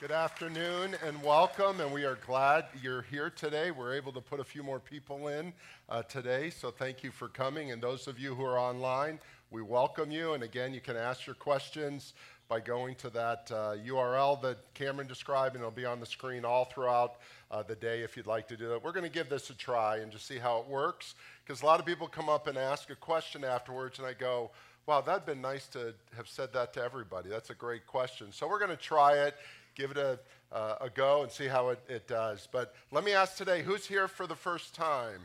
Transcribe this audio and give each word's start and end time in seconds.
Good 0.00 0.12
afternoon 0.12 0.94
and 1.04 1.20
welcome, 1.24 1.80
and 1.80 1.92
we 1.92 2.04
are 2.04 2.20
glad 2.24 2.66
you're 2.80 3.02
here 3.02 3.30
today. 3.30 3.72
We're 3.72 3.94
able 3.94 4.12
to 4.12 4.20
put 4.20 4.38
a 4.38 4.44
few 4.44 4.62
more 4.62 4.78
people 4.78 5.26
in 5.26 5.52
uh, 5.88 6.02
today, 6.04 6.50
so 6.50 6.70
thank 6.70 7.02
you 7.02 7.10
for 7.10 7.26
coming. 7.26 7.72
And 7.72 7.82
those 7.82 8.06
of 8.06 8.16
you 8.16 8.36
who 8.36 8.44
are 8.44 8.56
online, 8.56 9.18
we 9.50 9.60
welcome 9.60 10.12
you. 10.12 10.34
And 10.34 10.44
again, 10.44 10.72
you 10.72 10.80
can 10.80 10.96
ask 10.96 11.26
your 11.26 11.34
questions 11.34 12.14
by 12.46 12.60
going 12.60 12.94
to 12.94 13.10
that 13.10 13.50
uh, 13.50 13.74
URL 13.84 14.40
that 14.42 14.58
Cameron 14.72 15.08
described, 15.08 15.56
and 15.56 15.62
it'll 15.62 15.72
be 15.72 15.84
on 15.84 15.98
the 15.98 16.06
screen 16.06 16.44
all 16.44 16.66
throughout 16.66 17.16
uh, 17.50 17.64
the 17.64 17.74
day 17.74 18.02
if 18.02 18.16
you'd 18.16 18.28
like 18.28 18.46
to 18.46 18.56
do 18.56 18.74
it. 18.74 18.84
We're 18.84 18.92
going 18.92 19.02
to 19.02 19.10
give 19.10 19.28
this 19.28 19.50
a 19.50 19.54
try 19.54 19.96
and 19.96 20.12
just 20.12 20.28
see 20.28 20.38
how 20.38 20.60
it 20.60 20.68
works, 20.68 21.16
because 21.44 21.62
a 21.62 21.66
lot 21.66 21.80
of 21.80 21.86
people 21.86 22.06
come 22.06 22.28
up 22.28 22.46
and 22.46 22.56
ask 22.56 22.88
a 22.90 22.94
question 22.94 23.42
afterwards, 23.42 23.98
and 23.98 24.06
I 24.06 24.12
go, 24.12 24.52
Wow, 24.88 25.02
that'd 25.02 25.26
been 25.26 25.42
nice 25.42 25.66
to 25.66 25.92
have 26.16 26.28
said 26.28 26.50
that 26.54 26.72
to 26.72 26.82
everybody. 26.82 27.28
That's 27.28 27.50
a 27.50 27.54
great 27.54 27.86
question. 27.86 28.28
So 28.32 28.48
we're 28.48 28.58
going 28.58 28.70
to 28.70 28.76
try 28.76 29.18
it 29.18 29.34
give 29.78 29.92
it 29.92 29.96
a, 29.96 30.18
uh, 30.50 30.74
a 30.80 30.90
go 30.90 31.22
and 31.22 31.30
see 31.30 31.46
how 31.46 31.68
it, 31.68 31.78
it 31.88 32.08
does. 32.08 32.48
But 32.50 32.74
let 32.90 33.04
me 33.04 33.12
ask 33.12 33.36
today 33.36 33.62
who's 33.62 33.86
here 33.86 34.08
for 34.08 34.26
the 34.26 34.34
first 34.34 34.74
time? 34.74 35.20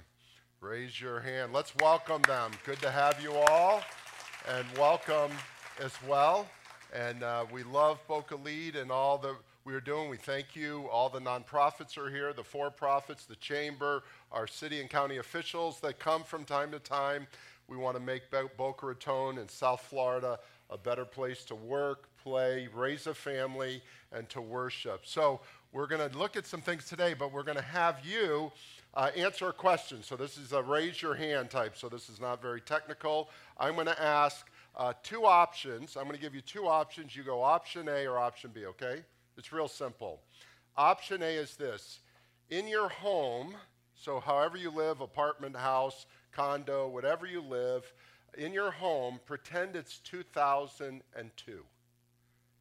Raise 0.62 1.02
your 1.02 1.20
hand. 1.20 1.52
Let's 1.52 1.76
welcome 1.82 2.22
them. 2.22 2.52
Good 2.64 2.80
to 2.82 2.92
have 2.92 3.22
you 3.22 3.34
all, 3.34 3.82
and 4.48 4.66
welcome 4.78 5.32
as 5.84 5.92
well. 6.08 6.48
And 6.94 7.24
uh, 7.24 7.46
we 7.52 7.64
love 7.64 8.00
Boca 8.08 8.36
Lead 8.36 8.76
and 8.76 8.92
all 8.92 9.18
that 9.18 9.36
we 9.66 9.74
are 9.74 9.82
doing. 9.82 10.08
We 10.08 10.18
thank 10.18 10.56
you. 10.56 10.88
All 10.92 11.10
the 11.10 11.20
nonprofits 11.20 11.98
are 11.98 12.10
here, 12.10 12.32
the 12.32 12.44
for 12.44 12.70
profits, 12.70 13.26
the 13.26 13.36
chamber, 13.38 14.04
our 14.32 14.46
city 14.46 14.80
and 14.80 14.90
county 14.90 15.18
officials 15.18 15.80
that 15.80 15.98
come 15.98 16.24
from 16.24 16.46
time 16.46 16.70
to 16.72 16.80
time. 16.80 17.26
We 17.68 17.78
want 17.78 17.98
to 17.98 18.04
make 18.04 18.24
Boca 18.30 18.86
Raton 18.86 19.40
and 19.40 19.50
South 19.50 19.82
Florida 19.82 20.38
a 20.74 20.78
better 20.78 21.06
place 21.06 21.46
to 21.46 21.56
work, 21.56 22.10
play, 22.24 22.68
raise 22.74 23.06
a 23.06 23.14
family, 23.14 23.82
and 24.12 24.28
to 24.30 24.42
worship. 24.42 25.02
So 25.06 25.40
we're 25.72 25.86
going 25.86 26.10
to 26.10 26.18
look 26.18 26.36
at 26.36 26.48
some 26.48 26.62
things 26.62 26.86
today, 26.86 27.14
but 27.14 27.32
we're 27.32 27.44
going 27.44 27.58
to 27.58 27.64
have 27.64 28.00
you 28.04 28.52
uh, 28.96 29.12
answer 29.16 29.50
a 29.50 29.54
question. 29.54 30.02
So 30.02 30.16
this 30.16 30.38
is 30.38 30.52
a 30.52 30.64
raise 30.64 31.00
your 31.00 31.14
hand 31.14 31.52
type, 31.52 31.78
so 31.78 31.90
this 31.90 32.10
is 32.10 32.20
not 32.20 32.42
very 32.42 32.60
technical. 32.60 33.30
I'm 33.58 33.76
going 33.76 33.86
to 33.86 34.02
ask 34.02 34.50
uh, 34.76 34.94
two 35.04 35.26
options. 35.26 35.96
I'm 35.96 36.06
going 36.06 36.16
to 36.16 36.22
give 36.22 36.34
you 36.34 36.42
two 36.42 36.68
options. 36.68 37.16
You 37.16 37.22
go 37.22 37.44
option 37.44 37.88
A 37.88 38.08
or 38.08 38.18
option 38.18 38.50
B, 38.52 38.66
okay? 38.66 39.04
It's 39.38 39.54
real 39.54 39.68
simple. 39.68 40.22
Option 40.76 41.22
A 41.22 41.28
is 41.28 41.56
this 41.56 42.00
In 42.50 42.68
your 42.68 42.90
home, 42.90 43.54
so 43.94 44.20
however 44.20 44.58
you 44.58 44.72
live, 44.72 45.02
apartment, 45.02 45.56
house, 45.56 46.08
condo, 46.32 46.88
whatever 46.88 47.28
you 47.28 47.42
live, 47.42 47.94
in 48.38 48.54
your 48.54 48.72
home, 48.72 49.20
pretend 49.26 49.76
it's 49.76 50.00
2002. 50.00 51.66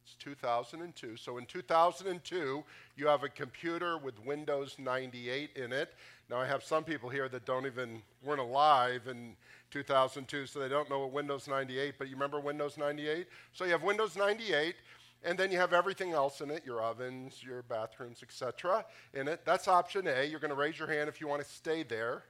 It's 0.03 0.15
2002. 0.15 1.15
So 1.15 1.37
in 1.37 1.45
2002, 1.45 2.63
you 2.95 3.07
have 3.07 3.23
a 3.23 3.29
computer 3.29 3.97
with 3.97 4.23
Windows 4.25 4.75
98 4.77 5.51
in 5.55 5.71
it. 5.71 5.93
Now 6.29 6.37
I 6.37 6.45
have 6.45 6.63
some 6.63 6.83
people 6.83 7.09
here 7.09 7.29
that 7.29 7.45
don't 7.45 7.65
even 7.65 8.01
weren't 8.21 8.41
alive 8.41 9.07
in 9.09 9.35
2002, 9.71 10.45
so 10.45 10.59
they 10.59 10.67
don't 10.67 10.89
know 10.89 10.99
what 10.99 11.11
Windows 11.11 11.47
98. 11.47 11.95
But 11.97 12.09
you 12.09 12.15
remember 12.15 12.39
Windows 12.39 12.77
98? 12.77 13.27
So 13.53 13.65
you 13.65 13.71
have 13.71 13.83
Windows 13.83 14.15
98, 14.15 14.75
and 15.23 15.37
then 15.37 15.51
you 15.51 15.57
have 15.57 15.73
everything 15.73 16.11
else 16.11 16.41
in 16.41 16.51
it: 16.51 16.63
your 16.65 16.81
ovens, 16.81 17.41
your 17.41 17.63
bathrooms, 17.63 18.23
etc. 18.23 18.85
In 19.13 19.27
it. 19.27 19.41
That's 19.45 19.67
option 19.67 20.07
A. 20.07 20.25
You're 20.25 20.39
going 20.39 20.49
to 20.49 20.55
raise 20.55 20.77
your 20.77 20.87
hand 20.89 21.07
if 21.07 21.21
you 21.21 21.27
want 21.27 21.41
to 21.41 21.49
stay 21.49 21.83
there 21.83 22.23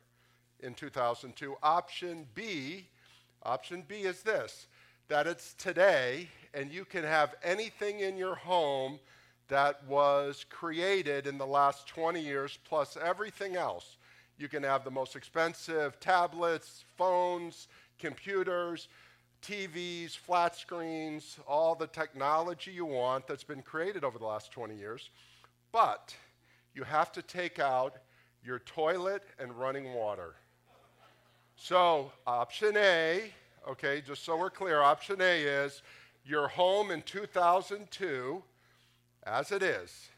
in 0.59 0.73
2002. 0.73 1.55
Option 1.63 2.27
B. 2.35 2.87
Option 3.43 3.83
B 3.87 4.01
is 4.01 4.23
this: 4.23 4.67
that 5.07 5.27
it's 5.27 5.53
today 5.53 6.29
and 6.53 6.71
you 6.71 6.85
can 6.85 7.03
have 7.03 7.35
anything 7.43 7.99
in 7.99 8.15
your 8.15 8.35
home 8.35 8.99
that 9.47 9.85
was 9.87 10.45
created 10.49 11.27
in 11.27 11.37
the 11.37 11.45
last 11.45 11.87
20 11.87 12.19
years 12.19 12.57
plus 12.63 12.97
everything 13.01 13.55
else. 13.55 13.97
You 14.37 14.47
can 14.47 14.63
have 14.63 14.83
the 14.83 14.91
most 14.91 15.15
expensive 15.15 15.99
tablets, 15.99 16.85
phones, 16.97 17.67
computers, 17.99 18.87
TVs, 19.41 20.15
flat 20.15 20.55
screens, 20.55 21.37
all 21.47 21.75
the 21.75 21.87
technology 21.87 22.71
you 22.71 22.85
want 22.85 23.27
that's 23.27 23.43
been 23.43 23.61
created 23.61 24.03
over 24.03 24.17
the 24.17 24.25
last 24.25 24.51
20 24.51 24.75
years. 24.75 25.09
But 25.71 26.15
you 26.73 26.83
have 26.83 27.11
to 27.11 27.21
take 27.21 27.59
out 27.59 27.97
your 28.43 28.59
toilet 28.59 29.23
and 29.39 29.53
running 29.53 29.93
water. 29.93 30.35
So, 31.55 32.11
option 32.27 32.75
A, 32.75 33.31
okay, 33.69 34.01
just 34.05 34.25
so 34.25 34.37
we're 34.37 34.49
clear, 34.49 34.81
option 34.81 35.21
A 35.21 35.41
is 35.41 35.81
your 36.25 36.47
home 36.47 36.91
in 36.91 37.01
2002 37.03 38.43
as 39.25 39.51
it 39.51 39.63
is. 39.63 40.09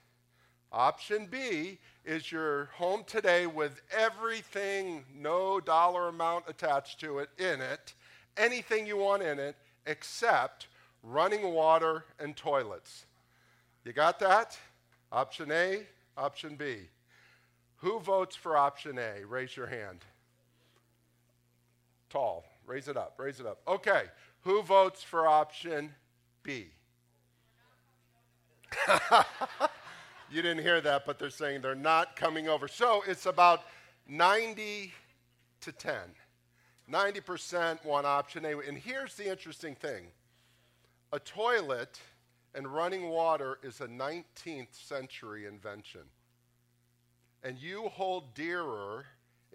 Option 0.71 1.27
B 1.27 1.77
is 2.03 2.31
your 2.31 2.65
home 2.75 3.03
today 3.05 3.47
with 3.47 3.81
everything, 3.95 5.05
no 5.15 5.59
dollar 5.59 6.09
amount 6.09 6.45
attached 6.47 6.99
to 6.99 7.19
it, 7.19 7.29
in 7.37 7.61
it, 7.61 7.93
anything 8.37 8.85
you 8.85 8.97
want 8.97 9.23
in 9.23 9.39
it, 9.39 9.55
except 9.85 10.67
running 11.03 11.53
water 11.53 12.05
and 12.19 12.35
toilets. 12.35 13.05
You 13.83 13.93
got 13.93 14.19
that? 14.19 14.57
Option 15.11 15.51
A, 15.51 15.83
option 16.17 16.55
B. 16.55 16.77
Who 17.77 17.99
votes 17.99 18.35
for 18.35 18.57
option 18.57 18.97
A? 18.97 19.23
Raise 19.25 19.55
your 19.55 19.67
hand. 19.67 19.99
Tall. 22.15 22.45
Raise 22.65 22.87
it 22.87 22.95
up, 22.95 23.15
raise 23.17 23.41
it 23.41 23.45
up. 23.45 23.59
Okay. 23.67 24.03
Who 24.43 24.61
votes 24.61 25.03
for 25.03 25.27
option 25.27 25.93
B? 26.43 26.67
you 30.31 30.41
didn't 30.41 30.63
hear 30.63 30.79
that, 30.79 31.05
but 31.05 31.19
they're 31.19 31.29
saying 31.29 31.59
they're 31.59 31.75
not 31.75 32.15
coming 32.15 32.47
over. 32.47 32.69
So 32.69 33.03
it's 33.05 33.25
about 33.25 33.63
90 34.07 34.93
to 35.59 35.71
10. 35.73 35.93
90% 36.89 37.83
want 37.83 38.05
option 38.05 38.45
A. 38.45 38.59
And 38.59 38.77
here's 38.77 39.15
the 39.15 39.29
interesting 39.29 39.75
thing 39.75 40.05
a 41.11 41.19
toilet 41.19 41.99
and 42.53 42.65
running 42.65 43.09
water 43.09 43.59
is 43.61 43.81
a 43.81 43.87
19th 43.87 44.71
century 44.71 45.47
invention. 45.47 46.03
And 47.43 47.57
you 47.57 47.89
hold 47.89 48.33
dearer 48.35 49.05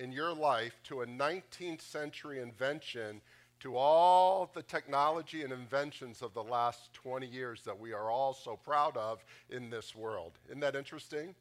in 0.00 0.10
your 0.10 0.32
life 0.32 0.80
to 0.82 1.02
a 1.02 1.06
19th 1.06 1.82
century 1.82 2.40
invention 2.40 3.20
to 3.60 3.76
all 3.76 4.50
the 4.54 4.62
technology 4.62 5.42
and 5.42 5.52
inventions 5.52 6.22
of 6.22 6.32
the 6.32 6.42
last 6.42 6.90
20 6.94 7.26
years 7.26 7.60
that 7.66 7.78
we 7.78 7.92
are 7.92 8.10
all 8.10 8.32
so 8.32 8.56
proud 8.56 8.96
of 8.96 9.22
in 9.50 9.68
this 9.68 9.94
world. 9.94 10.32
Isn't 10.48 10.60
that 10.60 10.74
interesting? 10.74 11.34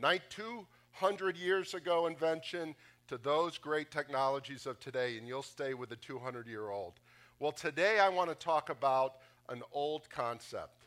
200 0.00 1.36
years 1.36 1.74
ago 1.74 2.06
invention 2.06 2.74
to 3.08 3.18
those 3.18 3.58
great 3.58 3.90
technologies 3.90 4.64
of 4.64 4.80
today, 4.80 5.18
and 5.18 5.28
you'll 5.28 5.42
stay 5.42 5.74
with 5.74 5.90
the 5.90 5.96
200 5.96 6.46
year 6.46 6.70
old. 6.70 6.94
Well, 7.38 7.52
today 7.52 7.98
I 8.00 8.08
want 8.08 8.30
to 8.30 8.34
talk 8.34 8.70
about 8.70 9.16
an 9.50 9.62
old 9.72 10.08
concept. 10.08 10.85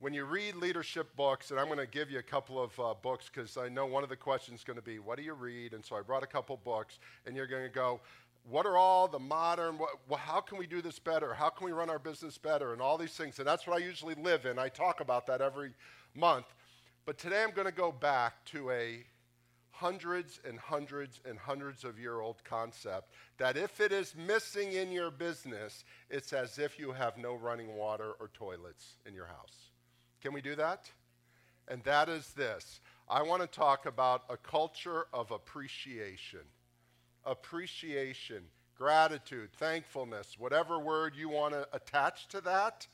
When 0.00 0.12
you 0.12 0.24
read 0.24 0.56
leadership 0.56 1.14
books, 1.16 1.50
and 1.50 1.58
I'm 1.58 1.66
going 1.66 1.78
to 1.78 1.86
give 1.86 2.10
you 2.10 2.18
a 2.18 2.22
couple 2.22 2.62
of 2.62 2.78
uh, 2.78 2.94
books 3.00 3.30
because 3.32 3.56
I 3.56 3.68
know 3.68 3.86
one 3.86 4.02
of 4.02 4.08
the 4.08 4.16
questions 4.16 4.60
is 4.60 4.64
going 4.64 4.78
to 4.78 4.82
be, 4.82 4.98
What 4.98 5.16
do 5.16 5.24
you 5.24 5.34
read? 5.34 5.72
And 5.72 5.84
so 5.84 5.96
I 5.96 6.02
brought 6.02 6.22
a 6.22 6.26
couple 6.26 6.58
books, 6.62 6.98
and 7.26 7.36
you're 7.36 7.46
going 7.46 7.62
to 7.62 7.74
go, 7.74 8.00
what 8.48 8.66
are 8.66 8.76
all 8.76 9.08
the 9.08 9.18
modern, 9.18 9.78
what, 9.78 9.90
well, 10.08 10.18
how 10.18 10.40
can 10.40 10.58
we 10.58 10.66
do 10.66 10.82
this 10.82 10.98
better? 10.98 11.32
How 11.32 11.48
can 11.48 11.64
we 11.64 11.72
run 11.72 11.88
our 11.88 11.98
business 11.98 12.36
better? 12.36 12.72
And 12.72 12.82
all 12.82 12.98
these 12.98 13.12
things. 13.12 13.38
And 13.38 13.48
that's 13.48 13.66
what 13.66 13.80
I 13.80 13.84
usually 13.84 14.14
live 14.16 14.44
in. 14.44 14.58
I 14.58 14.68
talk 14.68 15.00
about 15.00 15.26
that 15.28 15.40
every 15.40 15.72
month. 16.14 16.46
But 17.06 17.18
today 17.18 17.42
I'm 17.42 17.52
going 17.52 17.66
to 17.66 17.72
go 17.72 17.90
back 17.90 18.44
to 18.46 18.70
a 18.70 19.04
hundreds 19.70 20.40
and 20.46 20.58
hundreds 20.58 21.20
and 21.28 21.38
hundreds 21.38 21.84
of 21.84 21.98
year 21.98 22.20
old 22.20 22.44
concept 22.44 23.10
that 23.38 23.56
if 23.56 23.80
it 23.80 23.92
is 23.92 24.14
missing 24.14 24.72
in 24.72 24.92
your 24.92 25.10
business, 25.10 25.84
it's 26.10 26.32
as 26.32 26.58
if 26.58 26.78
you 26.78 26.92
have 26.92 27.16
no 27.16 27.34
running 27.34 27.74
water 27.74 28.12
or 28.20 28.28
toilets 28.34 28.96
in 29.06 29.14
your 29.14 29.26
house. 29.26 29.70
Can 30.24 30.32
we 30.32 30.40
do 30.40 30.56
that? 30.56 30.90
And 31.68 31.84
that 31.84 32.08
is 32.08 32.28
this 32.28 32.80
I 33.08 33.22
want 33.22 33.42
to 33.42 33.46
talk 33.46 33.84
about 33.84 34.22
a 34.30 34.38
culture 34.38 35.04
of 35.12 35.30
appreciation 35.30 36.40
appreciation, 37.26 38.42
gratitude, 38.76 39.50
thankfulness, 39.54 40.36
whatever 40.38 40.78
word 40.78 41.14
you 41.16 41.28
want 41.28 41.54
to 41.54 41.66
attach 41.72 42.28
to 42.28 42.40
that. 42.42 42.86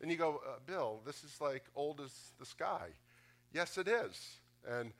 And 0.00 0.10
you 0.10 0.16
go, 0.16 0.40
uh, 0.46 0.58
Bill, 0.66 1.00
this 1.06 1.22
is 1.22 1.40
like 1.40 1.64
old 1.74 2.00
as 2.00 2.12
the 2.38 2.46
sky. 2.46 2.88
Yes, 3.52 3.78
it 3.78 3.88
is. 3.88 4.38
And 4.68 4.92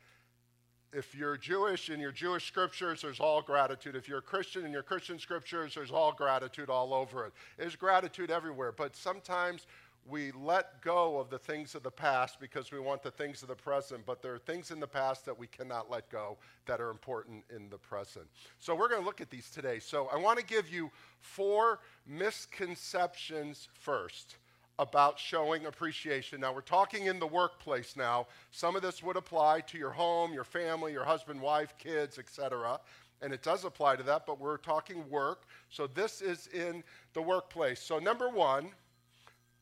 if 0.92 1.14
you're 1.14 1.36
Jewish 1.36 1.90
in 1.90 2.00
your 2.00 2.12
Jewish 2.12 2.46
scriptures, 2.46 3.02
there's 3.02 3.20
all 3.20 3.42
gratitude. 3.42 3.96
If 3.96 4.08
you're 4.08 4.20
a 4.20 4.22
Christian 4.22 4.64
in 4.64 4.72
your 4.72 4.82
Christian 4.82 5.18
scriptures, 5.18 5.74
there's 5.74 5.90
all 5.90 6.12
gratitude 6.12 6.70
all 6.70 6.94
over 6.94 7.26
it. 7.26 7.32
There's 7.58 7.76
gratitude 7.76 8.30
everywhere. 8.30 8.72
But 8.72 8.96
sometimes 8.96 9.66
we 10.08 10.30
let 10.32 10.80
go 10.82 11.18
of 11.18 11.30
the 11.30 11.38
things 11.38 11.74
of 11.74 11.82
the 11.82 11.90
past 11.90 12.38
because 12.38 12.70
we 12.70 12.78
want 12.78 13.02
the 13.02 13.10
things 13.10 13.42
of 13.42 13.48
the 13.48 13.54
present, 13.54 14.06
but 14.06 14.22
there 14.22 14.34
are 14.34 14.38
things 14.38 14.70
in 14.70 14.78
the 14.78 14.86
past 14.86 15.24
that 15.24 15.36
we 15.36 15.46
cannot 15.46 15.90
let 15.90 16.08
go 16.10 16.38
that 16.66 16.80
are 16.80 16.90
important 16.90 17.44
in 17.54 17.68
the 17.68 17.78
present. 17.78 18.26
So 18.58 18.74
we're 18.74 18.88
going 18.88 19.00
to 19.00 19.06
look 19.06 19.20
at 19.20 19.30
these 19.30 19.50
today. 19.50 19.78
So 19.78 20.08
I 20.12 20.16
want 20.16 20.38
to 20.38 20.44
give 20.44 20.68
you 20.68 20.90
four 21.20 21.80
misconceptions 22.06 23.68
first 23.72 24.36
about 24.78 25.18
showing 25.18 25.66
appreciation. 25.66 26.40
Now, 26.40 26.52
we're 26.52 26.60
talking 26.60 27.06
in 27.06 27.18
the 27.18 27.26
workplace 27.26 27.96
now. 27.96 28.26
Some 28.50 28.76
of 28.76 28.82
this 28.82 29.02
would 29.02 29.16
apply 29.16 29.60
to 29.62 29.78
your 29.78 29.90
home, 29.90 30.32
your 30.32 30.44
family, 30.44 30.92
your 30.92 31.04
husband, 31.04 31.40
wife, 31.40 31.74
kids, 31.78 32.18
etc. 32.18 32.78
And 33.22 33.32
it 33.32 33.42
does 33.42 33.64
apply 33.64 33.96
to 33.96 34.02
that, 34.04 34.26
but 34.26 34.38
we're 34.38 34.58
talking 34.58 35.08
work. 35.08 35.44
So 35.70 35.86
this 35.86 36.20
is 36.20 36.48
in 36.48 36.84
the 37.14 37.22
workplace. 37.22 37.80
So, 37.80 37.98
number 37.98 38.28
one, 38.28 38.68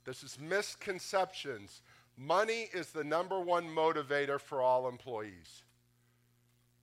this 0.04 0.22
is 0.22 0.38
misconceptions. 0.40 1.82
Money 2.16 2.68
is 2.72 2.90
the 2.90 3.04
number 3.04 3.40
one 3.40 3.64
motivator 3.66 4.40
for 4.40 4.62
all 4.62 4.88
employees 4.88 5.64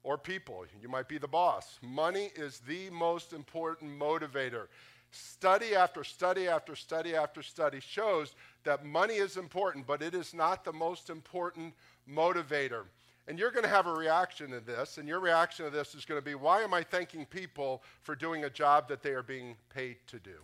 or 0.03 0.17
people. 0.17 0.65
You 0.81 0.89
might 0.89 1.07
be 1.07 1.17
the 1.17 1.27
boss. 1.27 1.79
Money 1.81 2.31
is 2.35 2.59
the 2.59 2.89
most 2.89 3.33
important 3.33 3.97
motivator. 3.99 4.67
Study 5.11 5.75
after 5.75 6.03
study 6.03 6.47
after 6.47 6.75
study 6.75 7.15
after 7.15 7.43
study 7.43 7.79
shows 7.79 8.35
that 8.63 8.85
money 8.85 9.15
is 9.15 9.37
important, 9.37 9.85
but 9.85 10.01
it 10.01 10.15
is 10.15 10.33
not 10.33 10.63
the 10.63 10.73
most 10.73 11.09
important 11.09 11.73
motivator. 12.09 12.83
And 13.27 13.37
you're 13.37 13.51
going 13.51 13.63
to 13.63 13.69
have 13.69 13.87
a 13.87 13.93
reaction 13.93 14.49
to 14.51 14.59
this, 14.59 14.97
and 14.97 15.07
your 15.07 15.19
reaction 15.19 15.65
to 15.65 15.71
this 15.71 15.93
is 15.95 16.05
going 16.05 16.19
to 16.19 16.25
be 16.25 16.35
why 16.35 16.61
am 16.61 16.73
I 16.73 16.83
thanking 16.83 17.25
people 17.25 17.83
for 18.01 18.15
doing 18.15 18.45
a 18.45 18.49
job 18.49 18.87
that 18.87 19.03
they 19.03 19.11
are 19.11 19.23
being 19.23 19.55
paid 19.73 19.97
to 20.07 20.19
do? 20.19 20.37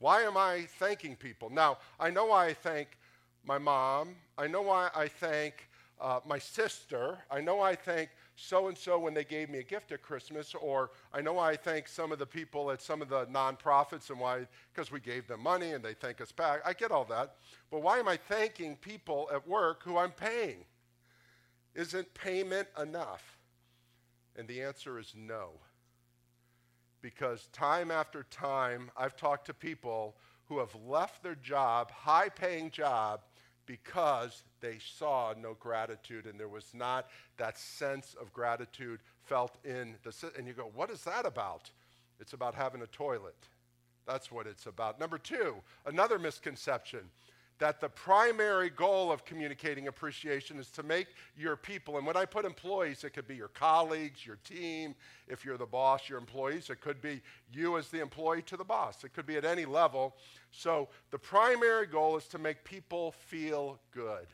Why 0.00 0.22
am 0.22 0.36
I 0.36 0.66
thanking 0.78 1.14
people? 1.14 1.50
Now, 1.50 1.78
I 2.00 2.10
know 2.10 2.26
why 2.26 2.46
I 2.46 2.54
thank 2.54 2.98
my 3.44 3.58
mom. 3.58 4.16
I 4.36 4.46
know 4.46 4.62
why 4.62 4.88
I 4.96 5.08
thank 5.08 5.68
uh, 6.00 6.20
my 6.26 6.38
sister. 6.38 7.18
I 7.30 7.42
know 7.42 7.60
I 7.60 7.74
thank 7.76 8.08
so 8.34 8.68
and 8.68 8.78
so 8.78 8.98
when 8.98 9.12
they 9.12 9.24
gave 9.24 9.50
me 9.50 9.58
a 9.58 9.62
gift 9.62 9.92
at 9.92 10.00
Christmas, 10.00 10.54
or 10.54 10.90
I 11.12 11.20
know 11.20 11.38
I 11.38 11.54
thank 11.54 11.86
some 11.86 12.12
of 12.12 12.18
the 12.18 12.24
people 12.24 12.70
at 12.70 12.80
some 12.80 13.02
of 13.02 13.10
the 13.10 13.26
nonprofits 13.26 14.08
and 14.08 14.18
why, 14.18 14.46
because 14.72 14.90
we 14.90 15.00
gave 15.00 15.28
them 15.28 15.42
money 15.42 15.72
and 15.72 15.84
they 15.84 15.92
thank 15.92 16.22
us 16.22 16.32
back. 16.32 16.60
I 16.64 16.72
get 16.72 16.90
all 16.90 17.04
that. 17.04 17.36
But 17.70 17.82
why 17.82 17.98
am 17.98 18.08
I 18.08 18.16
thanking 18.16 18.76
people 18.76 19.28
at 19.30 19.46
work 19.46 19.82
who 19.84 19.98
I'm 19.98 20.12
paying? 20.12 20.64
Isn't 21.74 22.12
payment 22.14 22.68
enough? 22.80 23.36
And 24.34 24.48
the 24.48 24.62
answer 24.62 24.98
is 24.98 25.12
no. 25.14 25.50
Because 27.02 27.48
time 27.52 27.90
after 27.90 28.24
time, 28.24 28.90
I've 28.96 29.16
talked 29.16 29.46
to 29.46 29.54
people 29.54 30.16
who 30.46 30.58
have 30.58 30.74
left 30.86 31.22
their 31.22 31.36
job, 31.36 31.90
high 31.90 32.28
paying 32.28 32.70
job, 32.70 33.20
because 33.70 34.42
they 34.60 34.78
saw 34.96 35.32
no 35.40 35.54
gratitude 35.54 36.26
and 36.26 36.38
there 36.40 36.48
was 36.48 36.74
not 36.74 37.08
that 37.36 37.56
sense 37.56 38.16
of 38.20 38.32
gratitude 38.32 38.98
felt 39.22 39.58
in 39.64 39.94
the 40.02 40.12
and 40.36 40.48
you 40.48 40.52
go 40.52 40.72
what 40.74 40.90
is 40.90 41.04
that 41.04 41.24
about? 41.24 41.70
It's 42.18 42.32
about 42.32 42.56
having 42.56 42.82
a 42.82 42.86
toilet. 42.88 43.36
That's 44.06 44.32
what 44.32 44.48
it's 44.48 44.66
about. 44.66 44.98
Number 44.98 45.18
2 45.18 45.54
another 45.86 46.18
misconception 46.18 47.00
that 47.60 47.78
the 47.78 47.88
primary 47.88 48.70
goal 48.70 49.12
of 49.12 49.24
communicating 49.24 49.86
appreciation 49.86 50.58
is 50.58 50.70
to 50.70 50.82
make 50.82 51.08
your 51.36 51.56
people, 51.56 51.98
and 51.98 52.06
when 52.06 52.16
I 52.16 52.24
put 52.24 52.46
employees, 52.46 53.04
it 53.04 53.10
could 53.10 53.28
be 53.28 53.36
your 53.36 53.48
colleagues, 53.48 54.26
your 54.26 54.38
team, 54.44 54.94
if 55.28 55.44
you're 55.44 55.58
the 55.58 55.66
boss, 55.66 56.08
your 56.08 56.18
employees, 56.18 56.70
it 56.70 56.80
could 56.80 57.02
be 57.02 57.20
you 57.52 57.76
as 57.76 57.88
the 57.88 58.00
employee 58.00 58.42
to 58.42 58.56
the 58.56 58.64
boss, 58.64 59.04
it 59.04 59.12
could 59.12 59.26
be 59.26 59.36
at 59.36 59.44
any 59.44 59.66
level. 59.66 60.16
So 60.50 60.88
the 61.10 61.18
primary 61.18 61.86
goal 61.86 62.16
is 62.16 62.26
to 62.28 62.38
make 62.38 62.64
people 62.64 63.12
feel 63.12 63.78
good. 63.92 64.26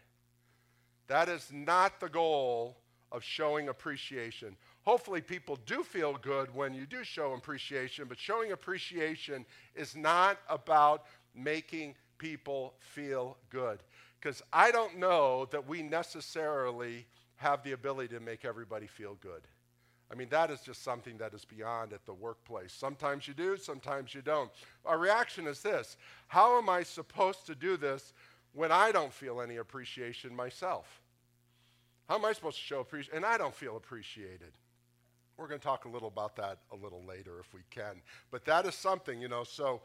That 1.08 1.28
is 1.28 1.50
not 1.52 1.98
the 2.00 2.08
goal 2.08 2.76
of 3.10 3.24
showing 3.24 3.68
appreciation. 3.68 4.56
Hopefully, 4.84 5.20
people 5.20 5.58
do 5.66 5.82
feel 5.82 6.16
good 6.22 6.54
when 6.54 6.74
you 6.74 6.86
do 6.86 7.02
show 7.02 7.32
appreciation, 7.32 8.06
but 8.08 8.18
showing 8.18 8.52
appreciation 8.52 9.44
is 9.74 9.96
not 9.96 10.38
about 10.48 11.06
making 11.34 11.94
people 12.18 12.74
feel 12.80 13.36
good. 13.50 13.80
Because 14.20 14.42
I 14.52 14.70
don't 14.70 14.98
know 14.98 15.46
that 15.50 15.68
we 15.68 15.82
necessarily 15.82 17.06
have 17.36 17.62
the 17.62 17.72
ability 17.72 18.14
to 18.14 18.20
make 18.20 18.44
everybody 18.44 18.86
feel 18.86 19.16
good. 19.20 19.42
I 20.10 20.14
mean, 20.14 20.28
that 20.30 20.50
is 20.50 20.60
just 20.60 20.82
something 20.82 21.18
that 21.18 21.34
is 21.34 21.44
beyond 21.44 21.92
at 21.92 22.06
the 22.06 22.14
workplace. 22.14 22.72
Sometimes 22.72 23.26
you 23.26 23.34
do, 23.34 23.56
sometimes 23.56 24.14
you 24.14 24.22
don't. 24.22 24.50
Our 24.84 24.98
reaction 24.98 25.46
is 25.46 25.60
this 25.60 25.96
How 26.28 26.58
am 26.58 26.68
I 26.68 26.82
supposed 26.82 27.46
to 27.46 27.54
do 27.54 27.76
this 27.76 28.12
when 28.52 28.70
I 28.70 28.92
don't 28.92 29.12
feel 29.12 29.40
any 29.40 29.56
appreciation 29.56 30.34
myself? 30.34 31.02
How 32.08 32.14
am 32.16 32.24
I 32.24 32.32
supposed 32.32 32.58
to 32.58 32.62
show 32.62 32.80
appreciation? 32.80 33.16
And 33.16 33.26
I 33.26 33.36
don't 33.36 33.54
feel 33.54 33.76
appreciated. 33.76 34.52
We're 35.36 35.48
going 35.48 35.60
to 35.60 35.64
talk 35.64 35.84
a 35.84 35.88
little 35.88 36.08
about 36.08 36.36
that 36.36 36.58
a 36.72 36.76
little 36.76 37.04
later 37.06 37.40
if 37.40 37.52
we 37.52 37.60
can. 37.70 38.00
But 38.30 38.44
that 38.46 38.64
is 38.64 38.74
something, 38.74 39.20
you 39.20 39.28
know, 39.28 39.44
so 39.44 39.82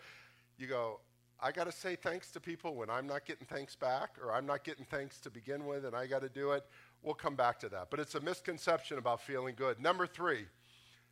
you 0.57 0.67
go, 0.67 0.99
I 1.43 1.51
got 1.51 1.63
to 1.63 1.71
say 1.71 1.95
thanks 1.95 2.29
to 2.31 2.39
people 2.39 2.75
when 2.75 2.89
I'm 2.89 3.07
not 3.07 3.25
getting 3.25 3.47
thanks 3.47 3.75
back 3.75 4.11
or 4.21 4.31
I'm 4.31 4.45
not 4.45 4.63
getting 4.63 4.85
thanks 4.85 5.19
to 5.21 5.31
begin 5.31 5.65
with 5.65 5.85
and 5.85 5.95
I 5.95 6.05
got 6.05 6.21
to 6.21 6.29
do 6.29 6.51
it. 6.51 6.65
We'll 7.01 7.15
come 7.15 7.35
back 7.35 7.59
to 7.61 7.69
that. 7.69 7.89
But 7.89 7.99
it's 7.99 8.13
a 8.13 8.19
misconception 8.19 8.99
about 8.99 9.21
feeling 9.21 9.55
good. 9.57 9.79
Number 9.79 10.05
three, 10.05 10.45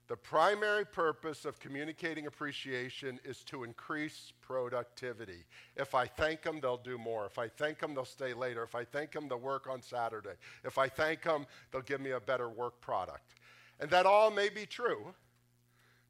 the 0.08 0.16
primary 0.16 0.86
purpose 0.86 1.46
of 1.46 1.60
communicating 1.60 2.28
appreciation 2.28 3.20
is 3.24 3.44
to 3.46 3.64
increase 3.64 4.34
productivity. 4.42 5.46
If 5.76 5.96
I 5.96 6.06
thank 6.06 6.44
them, 6.44 6.60
they'll 6.60 6.78
do 6.78 6.98
more. 6.98 7.26
If 7.26 7.40
I 7.40 7.48
thank 7.48 7.80
them, 7.80 7.96
they'll 7.96 8.06
stay 8.06 8.34
later. 8.34 8.64
If 8.64 8.76
I 8.76 8.86
thank 8.86 9.12
them, 9.12 9.28
they'll 9.28 9.40
work 9.40 9.68
on 9.68 9.82
Saturday. 9.82 10.34
If 10.64 10.78
I 10.78 10.90
thank 10.90 11.24
them, 11.24 11.46
they'll 11.72 11.82
give 11.82 12.02
me 12.02 12.12
a 12.12 12.20
better 12.20 12.50
work 12.50 12.82
product. 12.82 13.36
And 13.80 13.90
that 13.92 14.06
all 14.06 14.30
may 14.30 14.50
be 14.50 14.66
true 14.66 15.14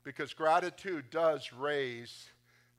because 0.04 0.34
gratitude 0.34 1.10
does 1.10 1.52
raise 1.54 2.30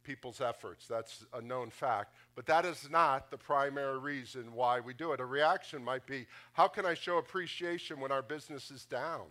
people's 0.02 0.40
efforts. 0.40 0.86
That's 0.86 1.24
a 1.32 1.40
known 1.40 1.70
fact. 1.70 2.14
But 2.34 2.46
that 2.46 2.64
is 2.64 2.88
not 2.90 3.30
the 3.30 3.36
primary 3.36 3.98
reason 3.98 4.52
why 4.54 4.80
we 4.80 4.94
do 4.94 5.12
it. 5.12 5.20
A 5.20 5.24
reaction 5.24 5.84
might 5.84 6.06
be 6.06 6.26
how 6.52 6.68
can 6.68 6.86
I 6.86 6.94
show 6.94 7.18
appreciation 7.18 8.00
when 8.00 8.12
our 8.12 8.22
business 8.22 8.70
is 8.70 8.84
down? 8.84 9.26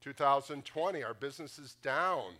2020, 0.00 1.02
our 1.02 1.14
business 1.14 1.58
is 1.58 1.74
down. 1.82 2.32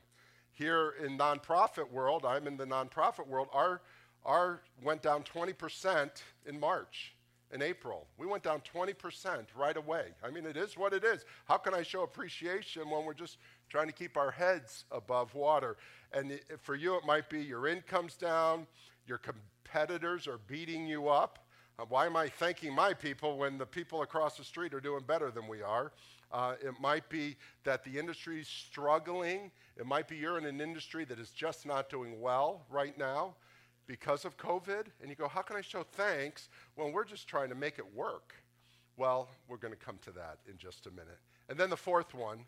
Here 0.53 0.95
in 1.05 1.19
nonprofit 1.19 1.91
world, 1.91 2.25
I'm 2.25 2.47
in 2.47 2.56
the 2.56 2.67
nonprofit 2.67 3.27
world, 3.27 3.49
our, 3.53 3.81
our 4.25 4.62
went 4.83 5.03
down 5.03 5.23
20% 5.23 6.11
in 6.47 6.59
March 6.59 7.15
in 7.53 7.62
April. 7.62 8.06
We 8.19 8.27
went 8.27 8.43
down 8.43 8.62
20% 8.75 9.47
right 9.56 9.77
away. 9.77 10.06
I 10.23 10.31
mean, 10.31 10.45
it 10.45 10.56
is 10.56 10.77
what 10.77 10.93
it 10.93 11.05
is. 11.05 11.25
How 11.47 11.56
can 11.56 11.75
I 11.75 11.83
show 11.83 12.03
appreciation 12.03 12.91
when 12.91 13.05
we're 13.05 13.15
just 13.15 13.39
trying 13.69 13.87
to 13.87 13.93
keep 13.93 14.17
our 14.17 14.31
heads 14.31 14.85
above 14.91 15.35
water? 15.35 15.77
And 16.12 16.40
for 16.62 16.75
you, 16.75 16.96
it 16.96 17.05
might 17.05 17.28
be 17.28 17.43
your 17.43 17.66
income's 17.66 18.16
down, 18.16 18.66
your 19.06 19.19
competitors 19.19 20.26
are 20.26 20.38
beating 20.46 20.87
you 20.87 21.08
up. 21.08 21.46
Uh, 21.78 21.84
why 21.88 22.06
am 22.06 22.16
I 22.16 22.28
thanking 22.28 22.75
my 22.75 22.93
people 22.93 23.38
when 23.38 23.56
the 23.56 23.66
people 23.66 24.02
across 24.02 24.37
the 24.37 24.44
street 24.44 24.75
are 24.75 24.81
doing 24.81 25.04
better 25.06 25.30
than 25.30 25.47
we 25.47 25.62
are? 25.62 25.92
Uh, 26.33 26.54
it 26.61 26.75
might 26.80 27.09
be 27.09 27.37
that 27.64 27.85
the 27.85 27.99
industry 27.99 28.40
is 28.40 28.49
struggling. 28.49 29.50
It 29.76 29.87
might 29.87 30.09
be 30.09 30.16
you're 30.16 30.38
in 30.38 30.44
an 30.44 30.61
industry 30.61 31.04
that 31.04 31.18
is 31.18 31.30
just 31.30 31.66
not 31.66 31.88
doing 31.88 32.21
well 32.21 32.66
right 32.68 32.97
now 32.99 33.35
because 33.87 34.25
of 34.25 34.37
COVID, 34.37 34.87
and 35.00 35.09
you 35.09 35.16
go, 35.16 35.28
How 35.28 35.40
can 35.40 35.56
I 35.56 35.62
show 35.62 35.83
thanks 35.83 36.49
when 36.75 36.92
we're 36.92 37.04
just 37.04 37.26
trying 37.26 37.49
to 37.49 37.54
make 37.54 37.78
it 37.78 37.94
work? 37.94 38.35
Well, 38.97 39.28
we're 39.49 39.56
going 39.56 39.73
to 39.73 39.78
come 39.78 39.99
to 40.04 40.11
that 40.12 40.38
in 40.49 40.59
just 40.59 40.87
a 40.87 40.90
minute. 40.90 41.18
And 41.49 41.59
then 41.59 41.71
the 41.71 41.76
fourth 41.76 42.14
one 42.14 42.40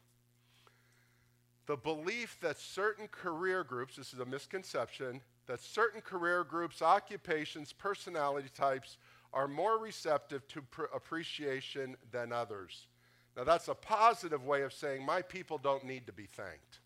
the 1.71 1.77
belief 1.77 2.37
that 2.41 2.59
certain 2.59 3.07
career 3.07 3.63
groups, 3.63 3.95
this 3.95 4.13
is 4.13 4.19
a 4.19 4.25
misconception, 4.25 5.21
that 5.47 5.61
certain 5.61 6.01
career 6.01 6.43
groups, 6.43 6.83
occupations, 6.83 7.73
personality 7.73 8.49
types 8.53 8.99
are 9.33 9.47
more 9.47 9.79
receptive 9.79 10.49
to 10.49 10.63
pr- 10.63 10.87
appreciation 10.93 11.97
than 12.11 12.33
others. 12.33 12.89
Now, 13.37 13.45
that's 13.45 13.69
a 13.69 13.75
positive 13.75 14.45
way 14.45 14.63
of 14.63 14.73
saying 14.73 15.07
my 15.07 15.23
people 15.23 15.59
don't 15.59 15.85
need 15.85 16.09
to 16.09 16.13
be 16.13 16.27
thanked. 16.27 16.81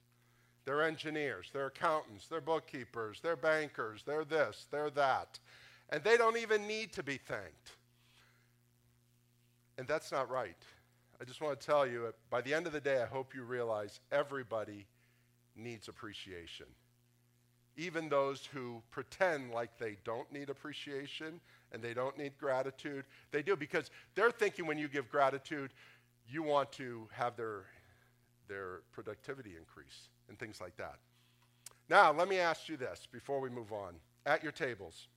They're 0.67 0.83
engineers, 0.83 1.49
they're 1.51 1.69
accountants, 1.69 2.27
they're 2.27 2.43
bookkeepers, 2.43 3.21
they're 3.23 3.37
bankers, 3.37 4.03
they're 4.05 4.27
this, 4.27 4.67
they're 4.71 4.91
that. 4.91 5.39
And 5.89 6.05
they 6.05 6.19
don't 6.19 6.37
even 6.37 6.67
need 6.67 6.93
to 6.93 7.03
be 7.03 7.17
thanked. 7.17 7.71
And 9.79 9.89
that's 9.89 10.13
not 10.13 10.31
right. 10.31 10.63
I 11.21 11.25
just 11.25 11.41
want 11.41 11.59
to 11.59 11.67
tell 11.67 11.87
you, 11.87 12.07
uh, 12.09 12.13
by 12.31 12.41
the 12.41 12.53
end 12.53 12.67
of 12.67 12.73
the 12.73 12.81
day, 12.81 13.03
I 13.03 13.07
hope 13.07 13.35
you 13.35 13.45
realize 13.45 14.01
everybody 14.11 14.87
needs 15.57 15.89
appreciation. 15.89 16.67
Even 17.77 18.09
those 18.09 18.47
who 18.53 18.83
pretend 18.91 19.51
like 19.51 19.79
they 19.79 19.97
don't 20.05 20.31
need 20.33 20.51
appreciation 20.51 21.41
and 21.73 21.83
they 21.83 21.95
don't 21.95 22.17
need 22.19 22.33
gratitude, 22.39 23.05
they 23.31 23.43
do 23.43 23.57
because 23.57 23.91
they're 24.15 24.31
thinking 24.31 24.67
when 24.67 24.79
you 24.79 24.89
give 24.89 25.09
gratitude, 25.09 25.73
you 26.29 26.43
want 26.43 26.71
to 26.73 27.09
have 27.13 27.37
their, 27.37 27.65
their 28.49 28.81
productivity 28.93 29.55
increase 29.59 30.09
and 30.29 30.39
things 30.39 30.61
like 30.61 30.77
that. 30.77 30.97
Now, 31.89 32.13
let 32.13 32.29
me 32.29 32.39
ask 32.39 32.69
you 32.69 32.77
this 32.77 33.07
before 33.11 33.41
we 33.41 33.51
move 33.51 33.73
on. 33.73 33.95
At 34.27 34.43
your 34.43 34.53
tables, 34.53 35.09